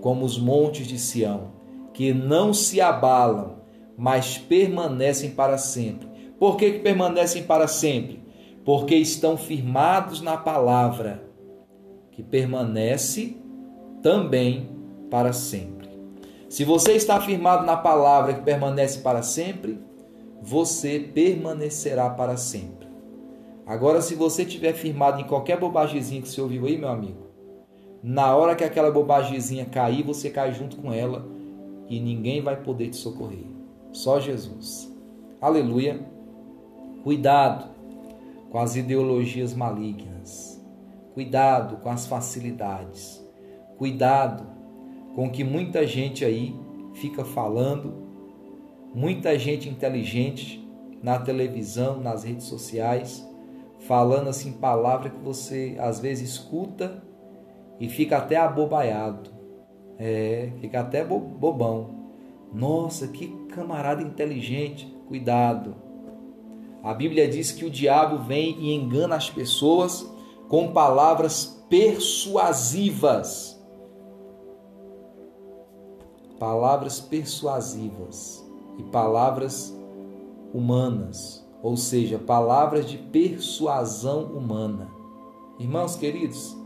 como 0.00 0.24
os 0.24 0.38
montes 0.38 0.86
de 0.86 0.96
Sião, 0.96 1.50
que 1.92 2.14
não 2.14 2.54
se 2.54 2.80
abalam, 2.80 3.56
mas 3.96 4.38
permanecem 4.38 5.32
para 5.32 5.58
sempre. 5.58 6.08
Por 6.38 6.56
que, 6.56 6.70
que 6.70 6.78
permanecem 6.78 7.42
para 7.42 7.66
sempre? 7.66 8.22
Porque 8.64 8.94
estão 8.94 9.36
firmados 9.36 10.20
na 10.20 10.36
palavra, 10.36 11.28
que 12.12 12.22
permanece 12.22 13.36
também 14.04 14.70
para 15.10 15.32
sempre. 15.32 15.88
Se 16.48 16.62
você 16.62 16.92
está 16.92 17.20
firmado 17.20 17.66
na 17.66 17.76
palavra 17.76 18.34
que 18.34 18.42
permanece 18.42 19.00
para 19.00 19.22
sempre, 19.22 19.80
você 20.40 21.00
permanecerá 21.00 22.08
para 22.10 22.36
sempre. 22.36 22.86
Agora, 23.66 24.00
se 24.00 24.14
você 24.14 24.44
estiver 24.44 24.74
firmado 24.74 25.20
em 25.20 25.24
qualquer 25.24 25.58
bobagemzinha 25.58 26.22
que 26.22 26.28
você 26.28 26.40
ouviu 26.40 26.66
aí, 26.66 26.78
meu 26.78 26.88
amigo, 26.88 27.27
na 28.02 28.34
hora 28.36 28.54
que 28.54 28.64
aquela 28.64 28.90
bobagemzinha 28.90 29.64
cair, 29.66 30.02
você 30.02 30.30
cai 30.30 30.52
junto 30.52 30.76
com 30.76 30.92
ela 30.92 31.26
e 31.88 31.98
ninguém 31.98 32.40
vai 32.40 32.56
poder 32.56 32.88
te 32.88 32.96
socorrer. 32.96 33.46
Só 33.92 34.20
Jesus. 34.20 34.92
Aleluia. 35.40 36.00
Cuidado 37.02 37.70
com 38.50 38.58
as 38.58 38.76
ideologias 38.76 39.54
malignas. 39.54 40.62
Cuidado 41.14 41.78
com 41.78 41.90
as 41.90 42.06
facilidades. 42.06 43.24
Cuidado 43.76 44.46
com 45.14 45.30
que 45.30 45.42
muita 45.42 45.86
gente 45.86 46.24
aí 46.24 46.54
fica 46.94 47.24
falando, 47.24 47.94
muita 48.94 49.38
gente 49.38 49.68
inteligente 49.68 50.64
na 51.02 51.18
televisão, 51.18 52.00
nas 52.00 52.24
redes 52.24 52.46
sociais, 52.46 53.26
falando 53.80 54.28
assim 54.28 54.52
palavra 54.52 55.10
que 55.10 55.20
você 55.20 55.76
às 55.78 56.00
vezes 56.00 56.30
escuta 56.30 57.02
e 57.80 57.88
fica 57.88 58.18
até 58.18 58.36
abobaiado. 58.36 59.30
É, 59.98 60.52
fica 60.60 60.80
até 60.80 61.04
bobão. 61.04 61.90
Nossa, 62.52 63.08
que 63.08 63.28
camarada 63.48 64.02
inteligente. 64.02 64.86
Cuidado. 65.06 65.74
A 66.82 66.94
Bíblia 66.94 67.28
diz 67.28 67.50
que 67.50 67.64
o 67.64 67.70
diabo 67.70 68.18
vem 68.18 68.58
e 68.60 68.74
engana 68.74 69.16
as 69.16 69.28
pessoas 69.28 70.08
com 70.48 70.72
palavras 70.72 71.64
persuasivas 71.68 73.58
palavras 76.38 77.00
persuasivas 77.00 78.46
e 78.78 78.82
palavras 78.84 79.76
humanas, 80.54 81.44
ou 81.62 81.76
seja, 81.76 82.18
palavras 82.18 82.86
de 82.86 82.96
persuasão 82.96 84.24
humana. 84.24 84.88
Irmãos 85.58 85.96
queridos, 85.96 86.56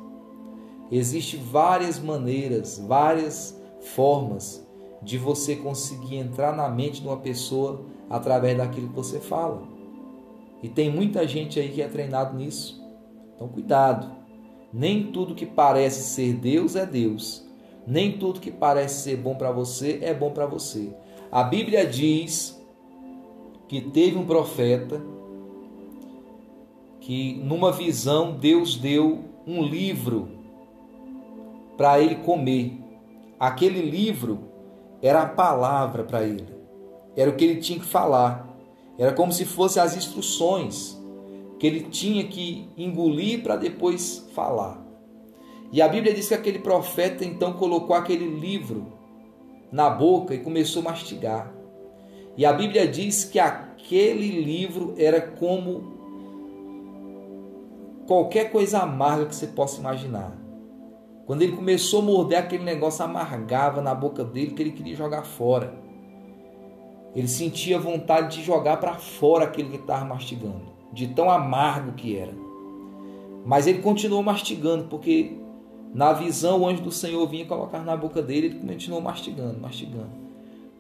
existem 0.99 1.41
várias 1.41 1.99
maneiras, 1.99 2.79
várias 2.79 3.59
formas 3.81 4.63
de 5.03 5.17
você 5.17 5.57
conseguir 5.57 6.17
entrar 6.17 6.55
na 6.55 6.69
mente 6.69 7.01
de 7.01 7.09
uma 7.09 7.17
pessoa 7.17 7.87
através 8.11 8.57
daquilo 8.59 8.89
que 8.89 8.95
você 8.95 9.19
fala. 9.19 9.63
E 10.63 10.69
tem 10.69 10.91
muita 10.91 11.27
gente 11.27 11.59
aí 11.59 11.71
que 11.71 11.81
é 11.81 11.89
treinado 11.89 12.37
nisso. 12.37 12.81
Então 13.35 13.49
cuidado. 13.49 14.13
Nem 14.73 15.11
tudo 15.11 15.35
que 15.35 15.47
parece 15.47 16.15
ser 16.15 16.35
Deus 16.35 16.77
é 16.77 16.87
Deus. 16.87 17.45
Nem 17.87 18.19
tudo 18.19 18.39
que 18.39 18.51
parece 18.51 19.03
ser 19.03 19.17
bom 19.17 19.35
para 19.35 19.51
você 19.51 19.99
é 20.03 20.15
bom 20.15 20.31
para 20.31 20.47
você. 20.47 20.95
A 21.31 21.43
Bíblia 21.43 21.87
diz 21.87 22.63
que 23.67 23.81
teve 23.81 24.19
um 24.19 24.27
profeta 24.27 25.03
que 27.01 27.35
numa 27.43 27.73
visão 27.73 28.37
Deus 28.39 28.77
deu 28.77 29.25
um 29.47 29.63
livro 29.63 30.42
para 31.77 32.01
ele 32.01 32.17
comer. 32.17 32.79
Aquele 33.39 33.83
livro 33.83 34.51
era 35.01 35.23
a 35.23 35.27
palavra 35.27 36.05
para 36.05 36.23
ele. 36.23 36.47
Era 37.17 37.31
o 37.31 37.35
que 37.35 37.45
ele 37.45 37.61
tinha 37.61 37.79
que 37.79 37.85
falar. 37.85 38.49
Era 38.99 39.13
como 39.13 39.33
se 39.33 39.45
fossem 39.45 39.83
as 39.83 39.97
instruções 39.97 41.01
que 41.59 41.67
ele 41.67 41.83
tinha 41.83 42.25
que 42.25 42.69
engolir 42.77 43.43
para 43.43 43.57
depois 43.57 44.29
falar. 44.35 44.83
E 45.71 45.81
a 45.81 45.89
Bíblia 45.89 46.13
diz 46.13 46.29
que 46.29 46.35
aquele 46.35 46.59
profeta 46.59 47.25
então 47.25 47.55
colocou 47.55 47.97
aquele 47.97 48.27
livro 48.39 48.93
na 49.71 49.89
boca 49.89 50.35
e 50.35 50.39
começou 50.39 50.81
a 50.83 50.87
mastigar. 50.87 51.53
E 52.37 52.45
a 52.45 52.53
Bíblia 52.53 52.87
diz 52.87 53.25
que 53.25 53.39
aquele 53.39 54.43
livro 54.43 54.95
era 54.99 55.21
como 55.21 55.93
qualquer 58.07 58.51
coisa 58.51 58.81
amarga 58.81 59.27
que 59.27 59.35
você 59.35 59.47
possa 59.47 59.81
imaginar. 59.81 60.42
Quando 61.27 61.43
ele 61.43 61.57
começou 61.57 62.01
a 62.01 62.05
morder, 62.05 62.39
aquele 62.39 62.65
negócio 62.65 63.05
amargava 63.05 63.81
na 63.81 63.95
boca 63.95 64.25
dele 64.25 64.53
que 64.53 64.63
ele 64.63 64.73
queria 64.73 64.97
jogar 64.97 65.23
fora. 65.23 65.73
Ele 67.15 67.29
sentia 67.29 67.79
vontade 67.79 68.37
de 68.37 68.43
jogar 68.43 68.79
para 68.79 68.95
fora 68.95 69.45
aquilo 69.45 69.71
que 69.71 69.77
estava 69.77 70.05
mastigando, 70.05 70.63
de 70.93 71.09
tão 71.09 71.31
amargo 71.31 71.93
que 71.93 72.17
era. 72.17 72.33
Mas 73.45 73.67
ele 73.67 73.81
continuou 73.81 74.23
mastigando, 74.23 74.85
porque 74.85 75.37
na 75.95 76.13
visão, 76.15 76.61
o 76.61 76.67
anjo 76.67 76.83
do 76.83 76.91
Senhor 76.91 77.27
vinha 77.29 77.45
colocar 77.45 77.81
na 77.81 77.95
boca 77.95 78.23
dele, 78.23 78.47
ele 78.47 78.61
continuou 78.61 79.01
mastigando, 79.01 79.61
mastigando. 79.61 80.11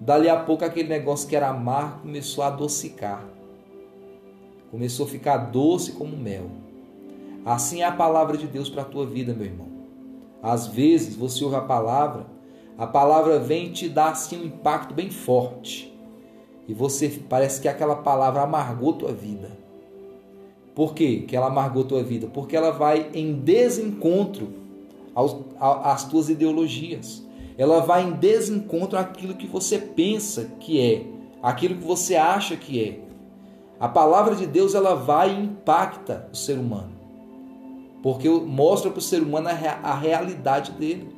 Dali 0.00 0.28
a 0.28 0.36
pouco, 0.36 0.64
aquele 0.64 0.88
negócio 0.88 1.28
que 1.28 1.36
era 1.36 1.48
amargo 1.48 2.00
começou 2.00 2.42
a 2.42 2.46
adocicar. 2.46 3.22
Começou 4.70 5.04
a 5.04 5.08
ficar 5.08 5.36
doce 5.36 5.92
como 5.92 6.16
mel. 6.16 6.50
Assim 7.44 7.82
é 7.82 7.84
a 7.84 7.92
palavra 7.92 8.38
de 8.38 8.46
Deus 8.46 8.70
para 8.70 8.82
a 8.82 8.86
tua 8.86 9.04
vida, 9.04 9.34
meu 9.34 9.46
irmão. 9.46 9.71
Às 10.42 10.66
vezes 10.66 11.14
você 11.14 11.44
ouve 11.44 11.56
a 11.56 11.60
palavra, 11.60 12.26
a 12.76 12.86
palavra 12.86 13.38
vem 13.38 13.66
e 13.66 13.70
te 13.70 13.88
dá 13.88 14.10
assim 14.10 14.42
um 14.42 14.46
impacto 14.46 14.92
bem 14.92 15.10
forte. 15.10 15.96
E 16.66 16.74
você 16.74 17.08
parece 17.28 17.60
que 17.60 17.68
aquela 17.68 17.96
palavra 17.96 18.42
amargou 18.42 18.94
tua 18.94 19.12
vida. 19.12 19.50
Por 20.74 20.94
quê 20.94 21.24
que 21.28 21.36
ela 21.36 21.46
amargou 21.46 21.84
tua 21.84 22.02
vida? 22.02 22.26
Porque 22.26 22.56
ela 22.56 22.70
vai 22.70 23.10
em 23.14 23.34
desencontro 23.34 24.48
às 25.60 26.04
tuas 26.04 26.28
ideologias. 26.28 27.22
Ela 27.58 27.80
vai 27.80 28.02
em 28.04 28.12
desencontro 28.12 28.98
àquilo 28.98 29.34
que 29.34 29.46
você 29.46 29.78
pensa 29.78 30.50
que 30.58 30.80
é, 30.80 31.04
aquilo 31.42 31.76
que 31.76 31.84
você 31.84 32.16
acha 32.16 32.56
que 32.56 32.82
é. 32.82 33.00
A 33.78 33.88
palavra 33.88 34.34
de 34.34 34.46
Deus 34.46 34.74
ela 34.74 34.94
vai 34.94 35.30
e 35.30 35.44
impacta 35.44 36.28
o 36.32 36.36
ser 36.36 36.58
humano, 36.58 36.92
porque 38.02 38.28
mostra 38.28 38.90
para 38.90 38.98
o 38.98 39.02
ser 39.02 39.22
humano 39.22 39.48
a 39.48 39.94
realidade 39.94 40.72
dele. 40.72 41.14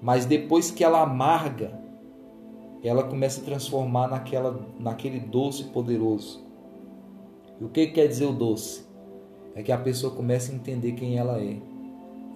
Mas 0.00 0.24
depois 0.24 0.70
que 0.70 0.84
ela 0.84 1.02
amarga, 1.02 1.78
ela 2.82 3.02
começa 3.02 3.40
a 3.40 3.44
transformar 3.44 4.08
naquela, 4.08 4.60
naquele 4.78 5.18
doce 5.18 5.64
poderoso. 5.64 6.42
E 7.60 7.64
o 7.64 7.68
que 7.68 7.86
quer 7.88 8.06
dizer 8.06 8.26
o 8.26 8.32
doce? 8.32 8.84
É 9.54 9.62
que 9.62 9.72
a 9.72 9.78
pessoa 9.78 10.14
começa 10.14 10.52
a 10.52 10.54
entender 10.54 10.92
quem 10.92 11.16
ela 11.16 11.38
é 11.38 11.56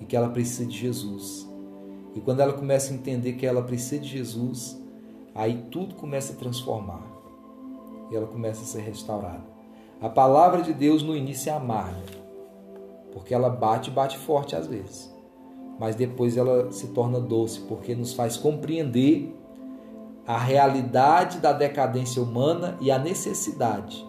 e 0.01 0.05
que 0.07 0.17
ela 0.17 0.31
precisa 0.31 0.65
de 0.65 0.77
Jesus. 0.77 1.49
E 2.15 2.21
quando 2.21 2.41
ela 2.41 2.53
começa 2.53 2.93
a 2.93 2.97
entender 2.97 3.35
que 3.35 3.47
ela 3.47 3.63
precisa 3.63 4.01
de 4.01 4.09
Jesus, 4.09 4.81
aí 5.35 5.65
tudo 5.71 5.95
começa 5.95 6.33
a 6.33 6.37
transformar. 6.37 7.07
e 8.11 8.17
ela 8.17 8.27
começa 8.27 8.63
a 8.63 8.65
ser 8.65 8.81
restaurada. 8.81 9.45
A 10.01 10.09
palavra 10.09 10.63
de 10.63 10.73
Deus 10.73 11.03
no 11.03 11.15
início 11.15 11.51
é 11.51 11.53
amarga, 11.53 12.18
porque 13.13 13.35
ela 13.35 13.51
bate, 13.51 13.91
bate 13.91 14.19
forte 14.19 14.55
às 14.55 14.67
vezes. 14.67 15.13
Mas 15.79 15.95
depois 15.95 16.37
ela 16.37 16.73
se 16.73 16.89
torna 16.89 17.21
doce, 17.21 17.61
porque 17.61 17.95
nos 17.95 18.13
faz 18.13 18.37
compreender 18.37 19.35
a 20.27 20.37
realidade 20.37 21.39
da 21.39 21.53
decadência 21.53 22.23
humana 22.23 22.77
e 22.81 22.91
a 22.91 22.99
necessidade 22.99 24.07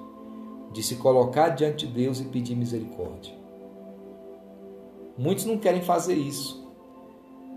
de 0.73 0.83
se 0.83 0.95
colocar 0.95 1.49
diante 1.49 1.87
de 1.87 1.93
Deus 1.93 2.19
e 2.19 2.25
pedir 2.25 2.55
misericórdia. 2.55 3.33
Muitos 5.17 5.45
não 5.45 5.57
querem 5.57 5.81
fazer 5.81 6.15
isso. 6.15 6.67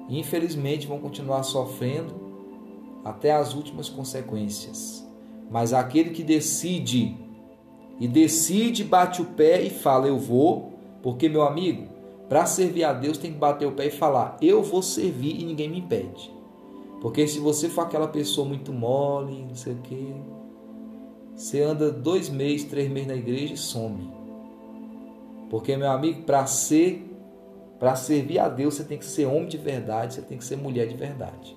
E, 0.09 0.19
infelizmente 0.19 0.87
vão 0.87 0.99
continuar 0.99 1.43
sofrendo 1.43 2.15
até 3.05 3.33
as 3.33 3.55
últimas 3.55 3.89
consequências. 3.89 5.07
Mas 5.51 5.73
aquele 5.73 6.11
que 6.11 6.23
decide 6.23 7.17
e 8.01 8.09
decide, 8.09 8.85
bate 8.85 9.21
o 9.23 9.27
pé 9.27 9.63
e 9.63 9.71
fala: 9.71 10.09
Eu 10.09 10.19
vou, 10.19 10.72
porque, 11.03 11.29
meu 11.29 11.43
amigo, 11.43 11.89
para 12.29 12.47
servir 12.47 12.85
a 12.85 12.93
Deus 12.93 13.19
tem 13.19 13.33
que 13.33 13.39
bater 13.39 13.67
o 13.67 13.73
pé 13.73 13.87
e 13.87 13.91
falar: 13.91 14.39
Eu 14.41 14.63
vou 14.63 14.81
servir 14.81 15.41
e 15.41 15.45
ninguém 15.45 15.69
me 15.69 15.81
impede. 15.81 16.33
Porque 17.01 17.27
se 17.27 17.41
você 17.41 17.69
for 17.69 17.83
aquela 17.83 18.07
pessoa 18.07 18.47
muito 18.47 18.73
mole, 18.73 19.45
não 19.45 19.57
sei 19.57 19.73
o 19.73 19.79
quê, 19.79 20.15
você 21.35 21.61
anda 21.61 21.91
dois 21.91 22.31
meses, 22.31 22.65
três 22.65 22.89
meses 22.89 23.09
na 23.09 23.17
igreja 23.17 23.55
e 23.55 23.57
some. 23.57 24.09
Porque, 25.51 25.77
meu 25.77 25.91
amigo, 25.91 26.23
para 26.23 26.47
ser, 26.47 27.05
para 27.79 27.97
servir 27.97 28.39
a 28.39 28.49
Deus, 28.49 28.75
você 28.75 28.85
tem 28.85 28.97
que 28.97 29.05
ser 29.05 29.27
homem 29.27 29.49
de 29.49 29.59
verdade, 29.59 30.15
você 30.15 30.23
tem 30.23 30.39
que 30.39 30.45
ser 30.45 30.57
mulher 30.57 30.87
de 30.87 30.97
verdade. 30.97 31.57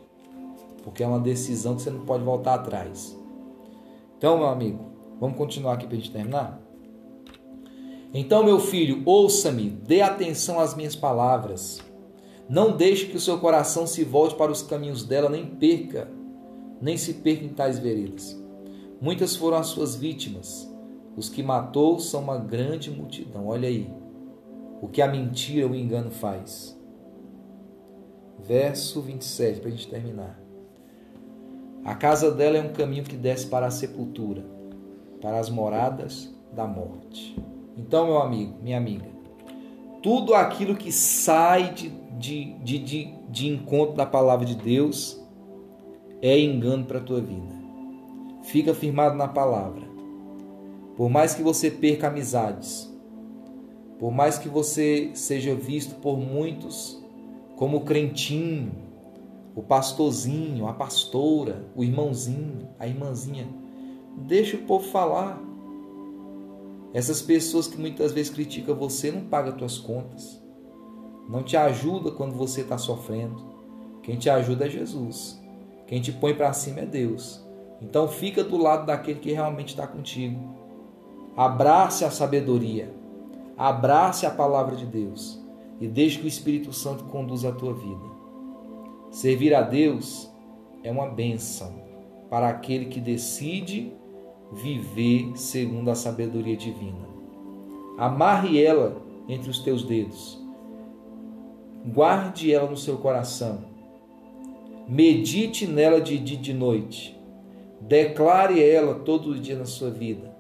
Porque 0.84 1.04
é 1.04 1.08
uma 1.08 1.20
decisão 1.20 1.76
que 1.76 1.84
você 1.84 1.92
não 1.92 2.02
pode 2.02 2.24
voltar 2.24 2.56
atrás. 2.56 3.16
Então, 4.18 4.38
meu 4.38 4.48
amigo, 4.48 4.84
vamos 5.20 5.38
continuar 5.38 5.74
aqui 5.74 5.86
para 5.86 5.96
a 5.96 6.00
gente 6.00 6.12
terminar? 6.12 6.65
Então, 8.18 8.46
meu 8.46 8.62
filho, 8.62 9.04
ouça-me, 9.06 9.70
dê 9.70 10.00
atenção 10.00 10.58
às 10.58 10.74
minhas 10.74 10.96
palavras. 10.96 11.82
Não 12.48 12.72
deixe 12.72 13.08
que 13.08 13.18
o 13.18 13.20
seu 13.20 13.38
coração 13.40 13.86
se 13.86 14.06
volte 14.06 14.36
para 14.36 14.54
os 14.54 14.62
caminhos 14.62 15.04
dela, 15.04 15.30
nem 15.30 15.46
perca, 15.46 16.10
nem 16.82 16.96
se 16.96 17.16
perca 17.16 17.44
em 17.44 17.50
tais 17.50 17.78
veredas. 17.78 18.42
Muitas 19.02 19.36
foram 19.36 19.58
as 19.58 19.68
suas 19.68 19.98
vítimas. 19.98 20.66
Os 21.18 21.28
que 21.28 21.44
matou 21.44 22.00
são 22.00 22.22
uma 22.22 22.38
grande 22.38 22.90
multidão. 22.90 23.48
Olha 23.48 23.68
aí 23.68 23.94
o 24.82 24.88
que 24.88 25.02
a 25.02 25.10
mentira, 25.10 25.68
o 25.68 25.76
engano 25.76 26.10
faz. 26.10 26.80
Verso 28.40 29.02
27, 29.02 29.60
para 29.60 29.68
a 29.68 29.72
gente 29.72 29.90
terminar. 29.90 30.40
A 31.84 31.94
casa 31.94 32.32
dela 32.32 32.58
é 32.58 32.62
um 32.62 32.72
caminho 32.72 33.04
que 33.04 33.18
desce 33.18 33.48
para 33.48 33.66
a 33.66 33.72
sepultura, 33.72 34.46
para 35.20 35.38
as 35.38 35.50
moradas 35.50 36.34
da 36.54 36.66
morte. 36.66 37.36
Então, 37.78 38.06
meu 38.08 38.18
amigo, 38.20 38.56
minha 38.62 38.78
amiga, 38.78 39.06
tudo 40.02 40.34
aquilo 40.34 40.76
que 40.76 40.92
sai 40.92 41.74
de, 41.74 41.90
de, 42.18 42.54
de, 42.64 42.80
de, 42.80 43.16
de 43.30 43.48
encontro 43.48 43.96
da 43.96 44.06
palavra 44.06 44.46
de 44.46 44.56
Deus 44.56 45.22
é 46.22 46.40
engano 46.40 46.86
para 46.86 47.00
a 47.00 47.04
tua 47.04 47.22
vida. 47.22 47.54
Fica 48.44 48.74
firmado 48.74 49.16
na 49.16 49.28
palavra. 49.28 49.84
Por 50.96 51.10
mais 51.10 51.36
que 51.36 51.44
você 51.44 51.70
perca 51.70 52.08
amizades, 52.08 52.92
por 54.00 54.12
mais 54.12 54.38
que 54.38 54.48
você 54.48 55.12
seja 55.14 55.54
visto 55.56 55.96
por 55.96 56.18
muitos 56.18 57.02
como 57.56 57.82
crentinho, 57.82 58.72
o 59.56 59.62
pastorzinho, 59.64 60.68
a 60.68 60.74
pastora, 60.74 61.66
o 61.76 61.84
irmãozinho, 61.84 62.68
a 62.78 62.88
irmãzinha, 62.88 63.48
deixa 64.18 64.58
o 64.58 64.62
povo 64.62 64.88
falar. 64.90 65.42
Essas 66.96 67.22
pessoas 67.22 67.68
que 67.68 67.78
muitas 67.78 68.14
vezes 68.14 68.32
criticam 68.32 68.74
você 68.74 69.12
não 69.12 69.26
pagam 69.26 69.60
suas 69.60 69.78
contas, 69.78 70.42
não 71.28 71.44
te 71.44 71.58
ajuda 71.58 72.10
quando 72.10 72.38
você 72.38 72.62
está 72.62 72.78
sofrendo. 72.78 73.44
Quem 74.02 74.16
te 74.16 74.30
ajuda 74.30 74.66
é 74.66 74.70
Jesus. 74.70 75.38
Quem 75.88 76.00
te 76.00 76.14
põe 76.14 76.34
para 76.34 76.54
cima 76.54 76.80
é 76.80 76.86
Deus. 76.86 77.46
Então 77.82 78.08
fica 78.08 78.46
do 78.46 78.56
lado 78.56 78.86
daquele 78.86 79.20
que 79.20 79.34
realmente 79.34 79.72
está 79.72 79.86
contigo. 79.86 80.40
Abrace 81.36 82.06
a 82.06 82.10
sabedoria. 82.10 82.96
Abrace 83.58 84.26
a 84.26 84.32
palavra 84.32 84.78
de 84.78 84.86
Deus 84.86 85.38
e 85.82 85.90
deixe 85.90 86.20
que 86.20 86.24
o 86.24 86.30
Espírito 86.30 86.72
Santo 86.72 87.04
conduza 87.04 87.50
a 87.50 87.52
tua 87.52 87.74
vida. 87.74 88.06
Servir 89.12 89.54
a 89.54 89.62
Deus 89.62 90.32
é 90.82 90.90
uma 90.90 91.08
bênção 91.10 91.76
para 92.30 92.48
aquele 92.48 92.86
que 92.86 93.02
decide 93.02 93.92
viver 94.56 95.32
segundo 95.36 95.92
a 95.92 95.96
sabedoria 95.96 96.58
divina. 96.58 97.08
Amarre 97.98 98.62
ela 98.62 99.02
entre 99.28 99.50
os 99.50 99.60
teus 99.60 99.84
dedos. 99.84 100.42
Guarde 101.86 102.52
ela 102.52 102.70
no 102.70 102.78
seu 102.78 102.98
coração. 102.98 103.66
Medite 104.88 105.68
nela 105.68 106.02
de 106.02 106.18
dia 106.18 106.38
e 106.38 106.42
de 106.42 106.54
noite 106.54 107.16
Declare 107.88 108.64
ela 108.64 108.96
todo 108.96 109.40
dia 109.40 109.56
na 109.56 109.66
sua 109.66 109.92
vida. 109.92 110.34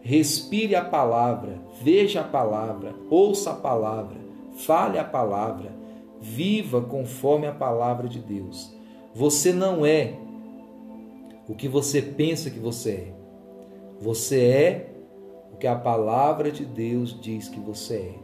Respire 0.00 0.76
a 0.76 0.84
palavra, 0.84 1.58
veja 1.82 2.20
a 2.20 2.24
palavra, 2.24 2.94
ouça 3.10 3.50
a 3.50 3.54
palavra, 3.54 4.16
fale 4.58 4.98
a 4.98 5.04
palavra, 5.04 5.72
viva 6.20 6.82
conforme 6.82 7.46
a 7.46 7.52
palavra 7.52 8.06
de 8.06 8.20
Deus. 8.20 8.72
Você 9.14 9.52
não 9.52 9.84
é 9.84 10.14
o 11.48 11.54
que 11.54 11.66
você 11.66 12.00
pensa 12.00 12.50
que 12.50 12.60
você 12.60 12.90
é. 12.90 13.23
Você 14.04 14.38
é 14.38 14.90
o 15.50 15.56
que 15.56 15.66
a 15.66 15.74
palavra 15.74 16.52
de 16.52 16.62
Deus 16.62 17.18
diz 17.18 17.48
que 17.48 17.58
você 17.58 17.94
é. 17.94 18.14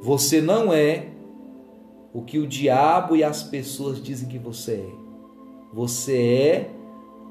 Você 0.00 0.40
não 0.40 0.72
é 0.72 1.08
o 2.10 2.22
que 2.22 2.38
o 2.38 2.46
diabo 2.46 3.14
e 3.14 3.22
as 3.22 3.42
pessoas 3.42 4.02
dizem 4.02 4.30
que 4.30 4.38
você 4.38 4.76
é. 4.76 4.94
Você 5.74 6.16
é 6.16 6.70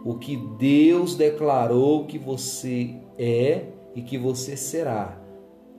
o 0.05 0.13
que 0.19 0.38
Deus 0.38 1.15
declarou 1.15 2.05
que 2.05 2.19
você 2.19 2.95
é 3.17 3.63
e 3.95 4.03
que 4.03 4.19
você 4.19 4.55
será. 4.55 5.19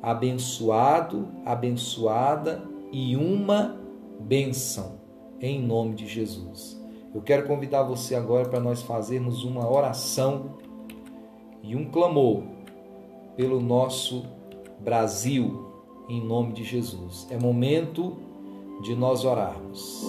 Abençoado, 0.02 1.28
abençoada 1.44 2.64
e 2.90 3.14
uma 3.14 3.80
benção, 4.18 4.98
em 5.40 5.62
nome 5.62 5.94
de 5.94 6.08
Jesus. 6.08 6.76
Eu 7.14 7.22
quero 7.22 7.46
convidar 7.46 7.84
você 7.84 8.16
agora 8.16 8.48
para 8.48 8.58
nós 8.58 8.82
fazermos 8.82 9.44
uma 9.44 9.70
oração 9.70 10.63
e 11.66 11.74
um 11.74 11.86
clamor 11.86 12.42
pelo 13.36 13.60
nosso 13.60 14.24
Brasil, 14.80 15.66
em 16.08 16.22
nome 16.24 16.52
de 16.52 16.62
Jesus. 16.62 17.26
É 17.30 17.38
momento 17.38 18.16
de 18.82 18.94
nós 18.94 19.24
orarmos. 19.24 20.04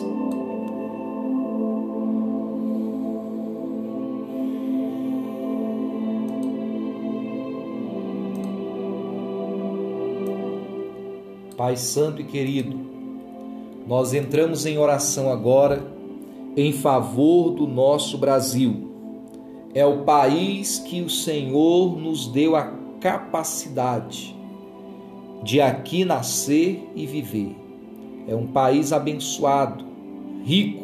Pai 11.55 11.77
Santo 11.77 12.21
e 12.21 12.25
querido, 12.25 12.77
nós 13.87 14.13
entramos 14.13 14.65
em 14.65 14.77
oração 14.77 15.31
agora 15.31 15.89
em 16.57 16.73
favor 16.73 17.51
do 17.51 17.65
nosso 17.65 18.17
Brasil. 18.17 18.84
É 19.75 19.85
o 19.85 20.03
país 20.03 20.79
que 20.79 21.01
o 21.01 21.09
Senhor 21.09 21.99
nos 21.99 22.27
deu 22.27 22.55
a 22.55 22.71
capacidade 23.01 24.33
de 25.43 25.59
aqui 25.59 26.05
nascer 26.05 26.89
e 26.95 27.05
viver. 27.05 27.55
É 28.25 28.33
um 28.33 28.47
país 28.47 28.93
abençoado, 28.93 29.83
rico, 30.45 30.83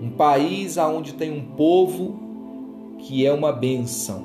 um 0.00 0.08
país 0.16 0.76
onde 0.78 1.14
tem 1.14 1.32
um 1.32 1.42
povo 1.56 2.96
que 3.00 3.26
é 3.26 3.32
uma 3.32 3.50
benção. 3.50 4.22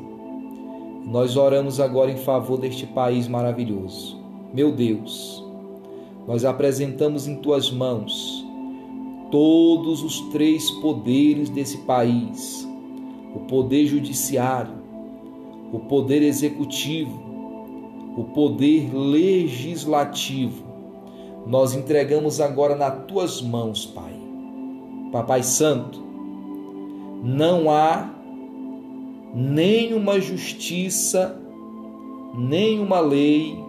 Nós 1.03 1.35
oramos 1.35 1.79
agora 1.79 2.11
em 2.11 2.17
favor 2.17 2.59
deste 2.59 2.85
país 2.85 3.27
maravilhoso. 3.27 4.17
Meu 4.53 4.71
Deus, 4.71 5.43
nós 6.27 6.45
apresentamos 6.45 7.27
em 7.27 7.37
tuas 7.37 7.71
mãos 7.71 8.45
todos 9.31 10.03
os 10.03 10.21
três 10.29 10.69
poderes 10.69 11.49
desse 11.49 11.79
país: 11.79 12.67
o 13.35 13.39
poder 13.41 13.85
judiciário, 13.85 14.73
o 15.73 15.79
poder 15.79 16.21
executivo, 16.21 17.21
o 18.15 18.23
poder 18.23 18.95
legislativo. 18.95 20.63
Nós 21.45 21.75
entregamos 21.75 22.39
agora 22.39 22.75
nas 22.75 23.05
tuas 23.05 23.41
mãos, 23.41 23.85
Pai. 23.85 24.13
Papai 25.11 25.43
Santo, 25.43 26.01
não 27.23 27.69
há 27.69 28.09
nenhuma 29.33 30.19
justiça, 30.19 31.39
nenhuma 32.37 33.01
lei 33.01 33.59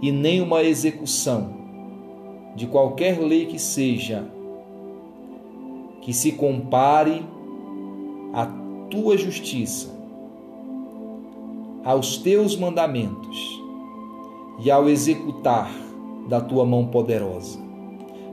e 0.00 0.12
nem 0.12 0.40
uma 0.40 0.62
execução 0.62 1.54
de 2.54 2.66
qualquer 2.66 3.18
lei 3.18 3.46
que 3.46 3.58
seja 3.58 4.30
que 6.00 6.12
se 6.12 6.32
compare 6.32 7.24
à 8.32 8.46
tua 8.90 9.16
justiça. 9.16 9.94
aos 11.84 12.16
teus 12.16 12.56
mandamentos 12.56 13.62
e 14.58 14.72
ao 14.72 14.88
executar 14.88 15.70
da 16.28 16.40
tua 16.40 16.66
mão 16.66 16.86
poderosa. 16.86 17.60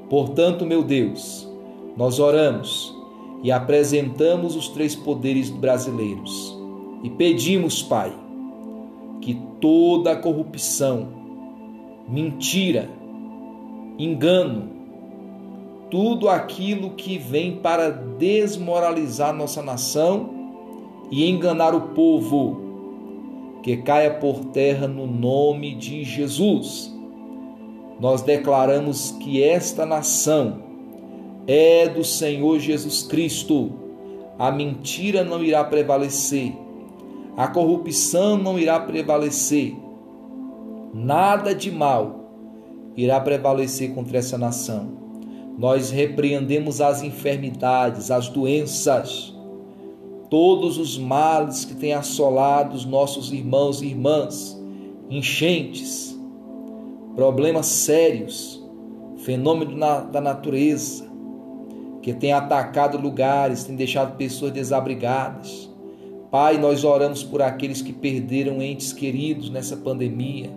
Portanto, 0.10 0.66
meu 0.66 0.84
Deus, 0.84 1.48
nós 1.96 2.18
oramos 2.18 2.98
e 3.44 3.52
apresentamos 3.52 4.56
os 4.56 4.70
três 4.70 4.96
poderes 4.96 5.52
brasileiros 5.52 6.58
e 7.04 7.12
pedimos, 7.12 7.84
Pai, 7.84 8.12
que 9.22 9.40
toda 9.62 10.16
corrupção, 10.16 11.10
mentira, 12.10 12.90
engano, 14.00 14.70
tudo 15.92 16.28
aquilo 16.28 16.92
que 16.92 17.20
vem 17.20 17.58
para 17.58 17.92
desmoralizar 17.92 19.32
nossa 19.32 19.62
nação 19.62 20.43
e 21.12 21.30
enganar 21.30 21.76
o 21.76 21.90
povo, 21.90 22.62
que 23.62 23.78
caia 23.78 24.12
por 24.12 24.46
terra 24.46 24.88
no 24.88 25.08
nome 25.08 25.76
de 25.76 26.04
Jesus. 26.04 26.94
Nós 28.00 28.22
declaramos 28.22 29.12
que 29.12 29.42
esta 29.42 29.86
nação 29.86 30.64
é 31.48 31.88
do 31.88 32.04
Senhor 32.04 32.60
Jesus 32.60 33.04
Cristo. 33.04 33.72
A 34.38 34.52
mentira 34.52 35.24
não 35.24 35.44
irá 35.44 35.64
prevalecer, 35.64 36.54
a 37.38 37.48
corrupção 37.48 38.38
não 38.38 38.58
irá 38.58 38.80
prevalecer, 38.80 39.76
nada 40.94 41.54
de 41.54 41.72
mal 41.72 42.24
irá 42.98 43.20
prevalecer 43.20 43.94
contra 43.94 44.18
essa 44.18 44.38
nação. 44.38 45.04
Nós 45.58 45.92
repreendemos 45.92 46.82
as 46.82 47.04
enfermidades, 47.04 48.10
as 48.10 48.28
doenças, 48.28 49.33
todos 50.34 50.80
os 50.80 50.98
males 50.98 51.64
que 51.64 51.76
têm 51.76 51.94
assolado 51.94 52.76
os 52.76 52.86
nossos 52.86 53.32
irmãos 53.32 53.84
e 53.84 53.90
irmãs, 53.90 54.60
enchentes, 55.08 56.20
problemas 57.16 57.68
sérios, 57.68 58.60
fenômeno 59.18 59.78
da 60.12 60.20
natureza, 60.20 61.06
que 62.02 62.16
tem 62.16 62.34
atacado 62.34 62.98
lugares, 62.98 63.64
tem 63.64 63.76
deixado 63.76 64.18
pessoas 64.18 64.52
desabrigadas. 64.52 65.70
Pai, 66.32 66.58
nós 66.58 66.84
oramos 66.84 67.24
por 67.24 67.44
aqueles 67.44 67.84
que 67.84 67.94
perderam 67.94 68.60
entes 68.60 68.92
queridos 68.92 69.52
nessa 69.52 69.78
pandemia. 69.78 70.50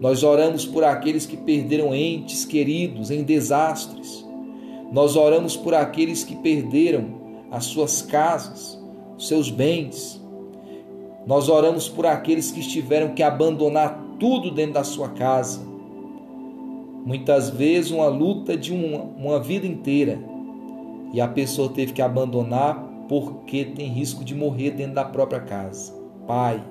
Nós 0.00 0.22
oramos 0.22 0.64
por 0.64 0.82
aqueles 0.82 1.26
que 1.26 1.36
perderam 1.36 1.94
entes 1.94 2.46
queridos 2.46 3.10
em 3.10 3.22
desastres. 3.22 4.26
Nós 4.90 5.14
oramos 5.14 5.58
por 5.58 5.74
aqueles 5.74 6.24
que 6.24 6.36
perderam 6.36 7.20
as 7.50 7.66
suas 7.66 8.00
casas, 8.00 8.79
seus 9.20 9.50
bens. 9.50 10.20
Nós 11.26 11.48
oramos 11.48 11.88
por 11.88 12.06
aqueles 12.06 12.50
que 12.50 12.60
tiveram 12.60 13.14
que 13.14 13.22
abandonar 13.22 14.02
tudo 14.18 14.50
dentro 14.50 14.74
da 14.74 14.84
sua 14.84 15.10
casa. 15.10 15.60
Muitas 17.04 17.50
vezes 17.50 17.90
uma 17.90 18.08
luta 18.08 18.56
de 18.56 18.72
uma, 18.72 19.02
uma 19.02 19.38
vida 19.38 19.66
inteira 19.66 20.18
e 21.12 21.20
a 21.20 21.28
pessoa 21.28 21.68
teve 21.68 21.92
que 21.92 22.02
abandonar 22.02 22.88
porque 23.08 23.64
tem 23.64 23.88
risco 23.88 24.24
de 24.24 24.34
morrer 24.34 24.72
dentro 24.72 24.94
da 24.94 25.04
própria 25.04 25.40
casa. 25.40 25.92
Pai, 26.26 26.62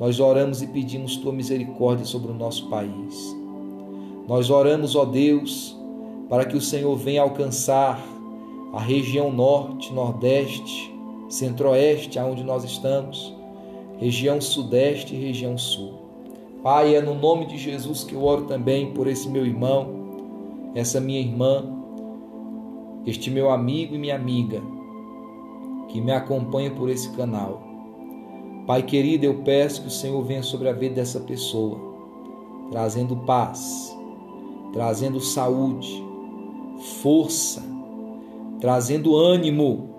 nós 0.00 0.18
oramos 0.18 0.62
e 0.62 0.66
pedimos 0.66 1.16
tua 1.16 1.32
misericórdia 1.32 2.04
sobre 2.04 2.32
o 2.32 2.34
nosso 2.34 2.68
país. 2.68 3.36
Nós 4.26 4.50
oramos, 4.50 4.96
ó 4.96 5.04
Deus, 5.04 5.78
para 6.28 6.44
que 6.44 6.56
o 6.56 6.60
Senhor 6.60 6.96
venha 6.96 7.22
alcançar 7.22 8.02
a 8.72 8.80
região 8.80 9.30
norte, 9.30 9.92
nordeste, 9.92 10.93
centro-oeste, 11.28 12.18
aonde 12.18 12.42
nós 12.44 12.64
estamos, 12.64 13.34
região 13.98 14.40
sudeste 14.40 15.14
e 15.14 15.18
região 15.18 15.56
sul. 15.56 16.04
Pai, 16.62 16.94
é 16.94 17.00
no 17.00 17.14
nome 17.14 17.46
de 17.46 17.58
Jesus 17.58 18.04
que 18.04 18.14
eu 18.14 18.24
oro 18.24 18.44
também 18.44 18.92
por 18.92 19.06
esse 19.06 19.28
meu 19.28 19.44
irmão, 19.44 20.72
essa 20.74 21.00
minha 21.00 21.20
irmã, 21.20 21.64
este 23.06 23.30
meu 23.30 23.50
amigo 23.50 23.94
e 23.94 23.98
minha 23.98 24.14
amiga 24.14 24.62
que 25.88 26.00
me 26.00 26.10
acompanha 26.10 26.70
por 26.70 26.88
esse 26.88 27.10
canal. 27.10 27.62
Pai 28.66 28.82
querido, 28.82 29.26
eu 29.26 29.42
peço 29.42 29.82
que 29.82 29.88
o 29.88 29.90
Senhor 29.90 30.20
venha 30.24 30.42
sobre 30.42 30.68
a 30.68 30.72
vida 30.72 30.96
dessa 30.96 31.20
pessoa, 31.20 31.78
trazendo 32.70 33.14
paz, 33.18 33.94
trazendo 34.72 35.20
saúde, 35.20 36.02
força, 37.02 37.62
trazendo 38.60 39.14
ânimo. 39.14 39.93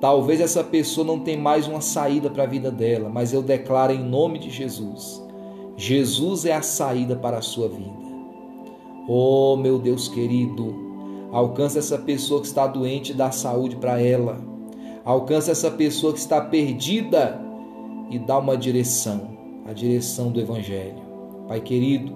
Talvez 0.00 0.40
essa 0.40 0.62
pessoa 0.62 1.04
não 1.04 1.18
tenha 1.18 1.38
mais 1.38 1.66
uma 1.66 1.80
saída 1.80 2.30
para 2.30 2.44
a 2.44 2.46
vida 2.46 2.70
dela, 2.70 3.08
mas 3.08 3.32
eu 3.32 3.42
declaro 3.42 3.92
em 3.92 4.02
nome 4.02 4.38
de 4.38 4.48
Jesus: 4.48 5.20
Jesus 5.76 6.44
é 6.44 6.52
a 6.52 6.62
saída 6.62 7.16
para 7.16 7.38
a 7.38 7.42
sua 7.42 7.68
vida. 7.68 8.08
Oh, 9.08 9.56
meu 9.56 9.78
Deus 9.78 10.06
querido, 10.06 11.28
alcança 11.32 11.80
essa 11.80 11.98
pessoa 11.98 12.40
que 12.40 12.46
está 12.46 12.66
doente 12.66 13.10
e 13.10 13.14
dá 13.14 13.32
saúde 13.32 13.74
para 13.76 14.00
ela. 14.00 14.38
Alcança 15.04 15.50
essa 15.50 15.70
pessoa 15.70 16.12
que 16.12 16.18
está 16.18 16.40
perdida 16.40 17.40
e 18.10 18.18
dá 18.18 18.38
uma 18.38 18.56
direção, 18.56 19.36
a 19.66 19.72
direção 19.72 20.30
do 20.30 20.40
Evangelho. 20.40 21.02
Pai 21.48 21.60
querido, 21.60 22.14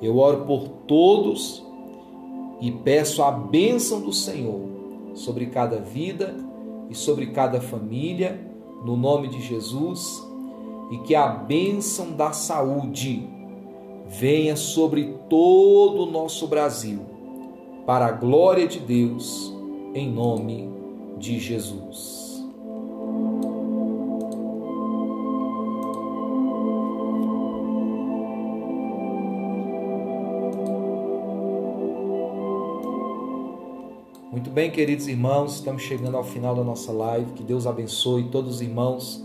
eu 0.00 0.16
oro 0.16 0.44
por 0.46 0.66
todos 0.88 1.64
e 2.60 2.72
peço 2.72 3.22
a 3.22 3.30
bênção 3.30 4.00
do 4.00 4.12
Senhor 4.12 4.60
sobre 5.14 5.46
cada 5.46 5.78
vida 5.78 6.34
e 6.92 6.94
sobre 6.94 7.28
cada 7.28 7.60
família, 7.60 8.38
no 8.84 8.96
nome 8.96 9.28
de 9.28 9.40
Jesus, 9.40 10.22
e 10.90 10.98
que 10.98 11.14
a 11.14 11.26
bênção 11.26 12.12
da 12.12 12.32
saúde 12.32 13.26
venha 14.06 14.56
sobre 14.56 15.14
todo 15.28 16.02
o 16.02 16.10
nosso 16.10 16.46
Brasil, 16.46 17.00
para 17.86 18.06
a 18.06 18.12
glória 18.12 18.68
de 18.68 18.78
Deus, 18.78 19.52
em 19.94 20.10
nome 20.10 20.68
de 21.18 21.40
Jesus. 21.40 22.21
Bem, 34.52 34.70
queridos 34.70 35.08
irmãos, 35.08 35.54
estamos 35.54 35.82
chegando 35.82 36.14
ao 36.14 36.22
final 36.22 36.54
da 36.54 36.62
nossa 36.62 36.92
live. 36.92 37.32
Que 37.32 37.42
Deus 37.42 37.66
abençoe 37.66 38.24
todos 38.24 38.56
os 38.56 38.60
irmãos 38.60 39.24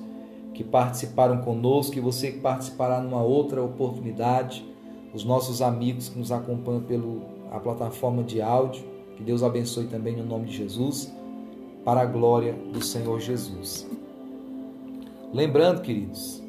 que 0.53 0.63
participaram 0.63 1.41
conosco, 1.41 1.91
que 1.91 1.99
você 1.99 2.31
que 2.31 2.39
participará 2.39 3.01
numa 3.01 3.21
outra 3.21 3.61
oportunidade, 3.61 4.65
os 5.13 5.25
nossos 5.25 5.61
amigos 5.61 6.07
que 6.07 6.17
nos 6.17 6.31
acompanham 6.31 6.81
pela 6.81 7.59
plataforma 7.59 8.23
de 8.23 8.41
áudio. 8.41 8.83
Que 9.17 9.23
Deus 9.23 9.43
abençoe 9.43 9.87
também 9.87 10.15
no 10.15 10.23
nome 10.23 10.45
de 10.45 10.55
Jesus, 10.55 11.11
para 11.83 12.01
a 12.01 12.05
glória 12.05 12.53
do 12.71 12.81
Senhor 12.81 13.19
Jesus. 13.19 13.85
Lembrando, 15.33 15.81
queridos, 15.81 16.41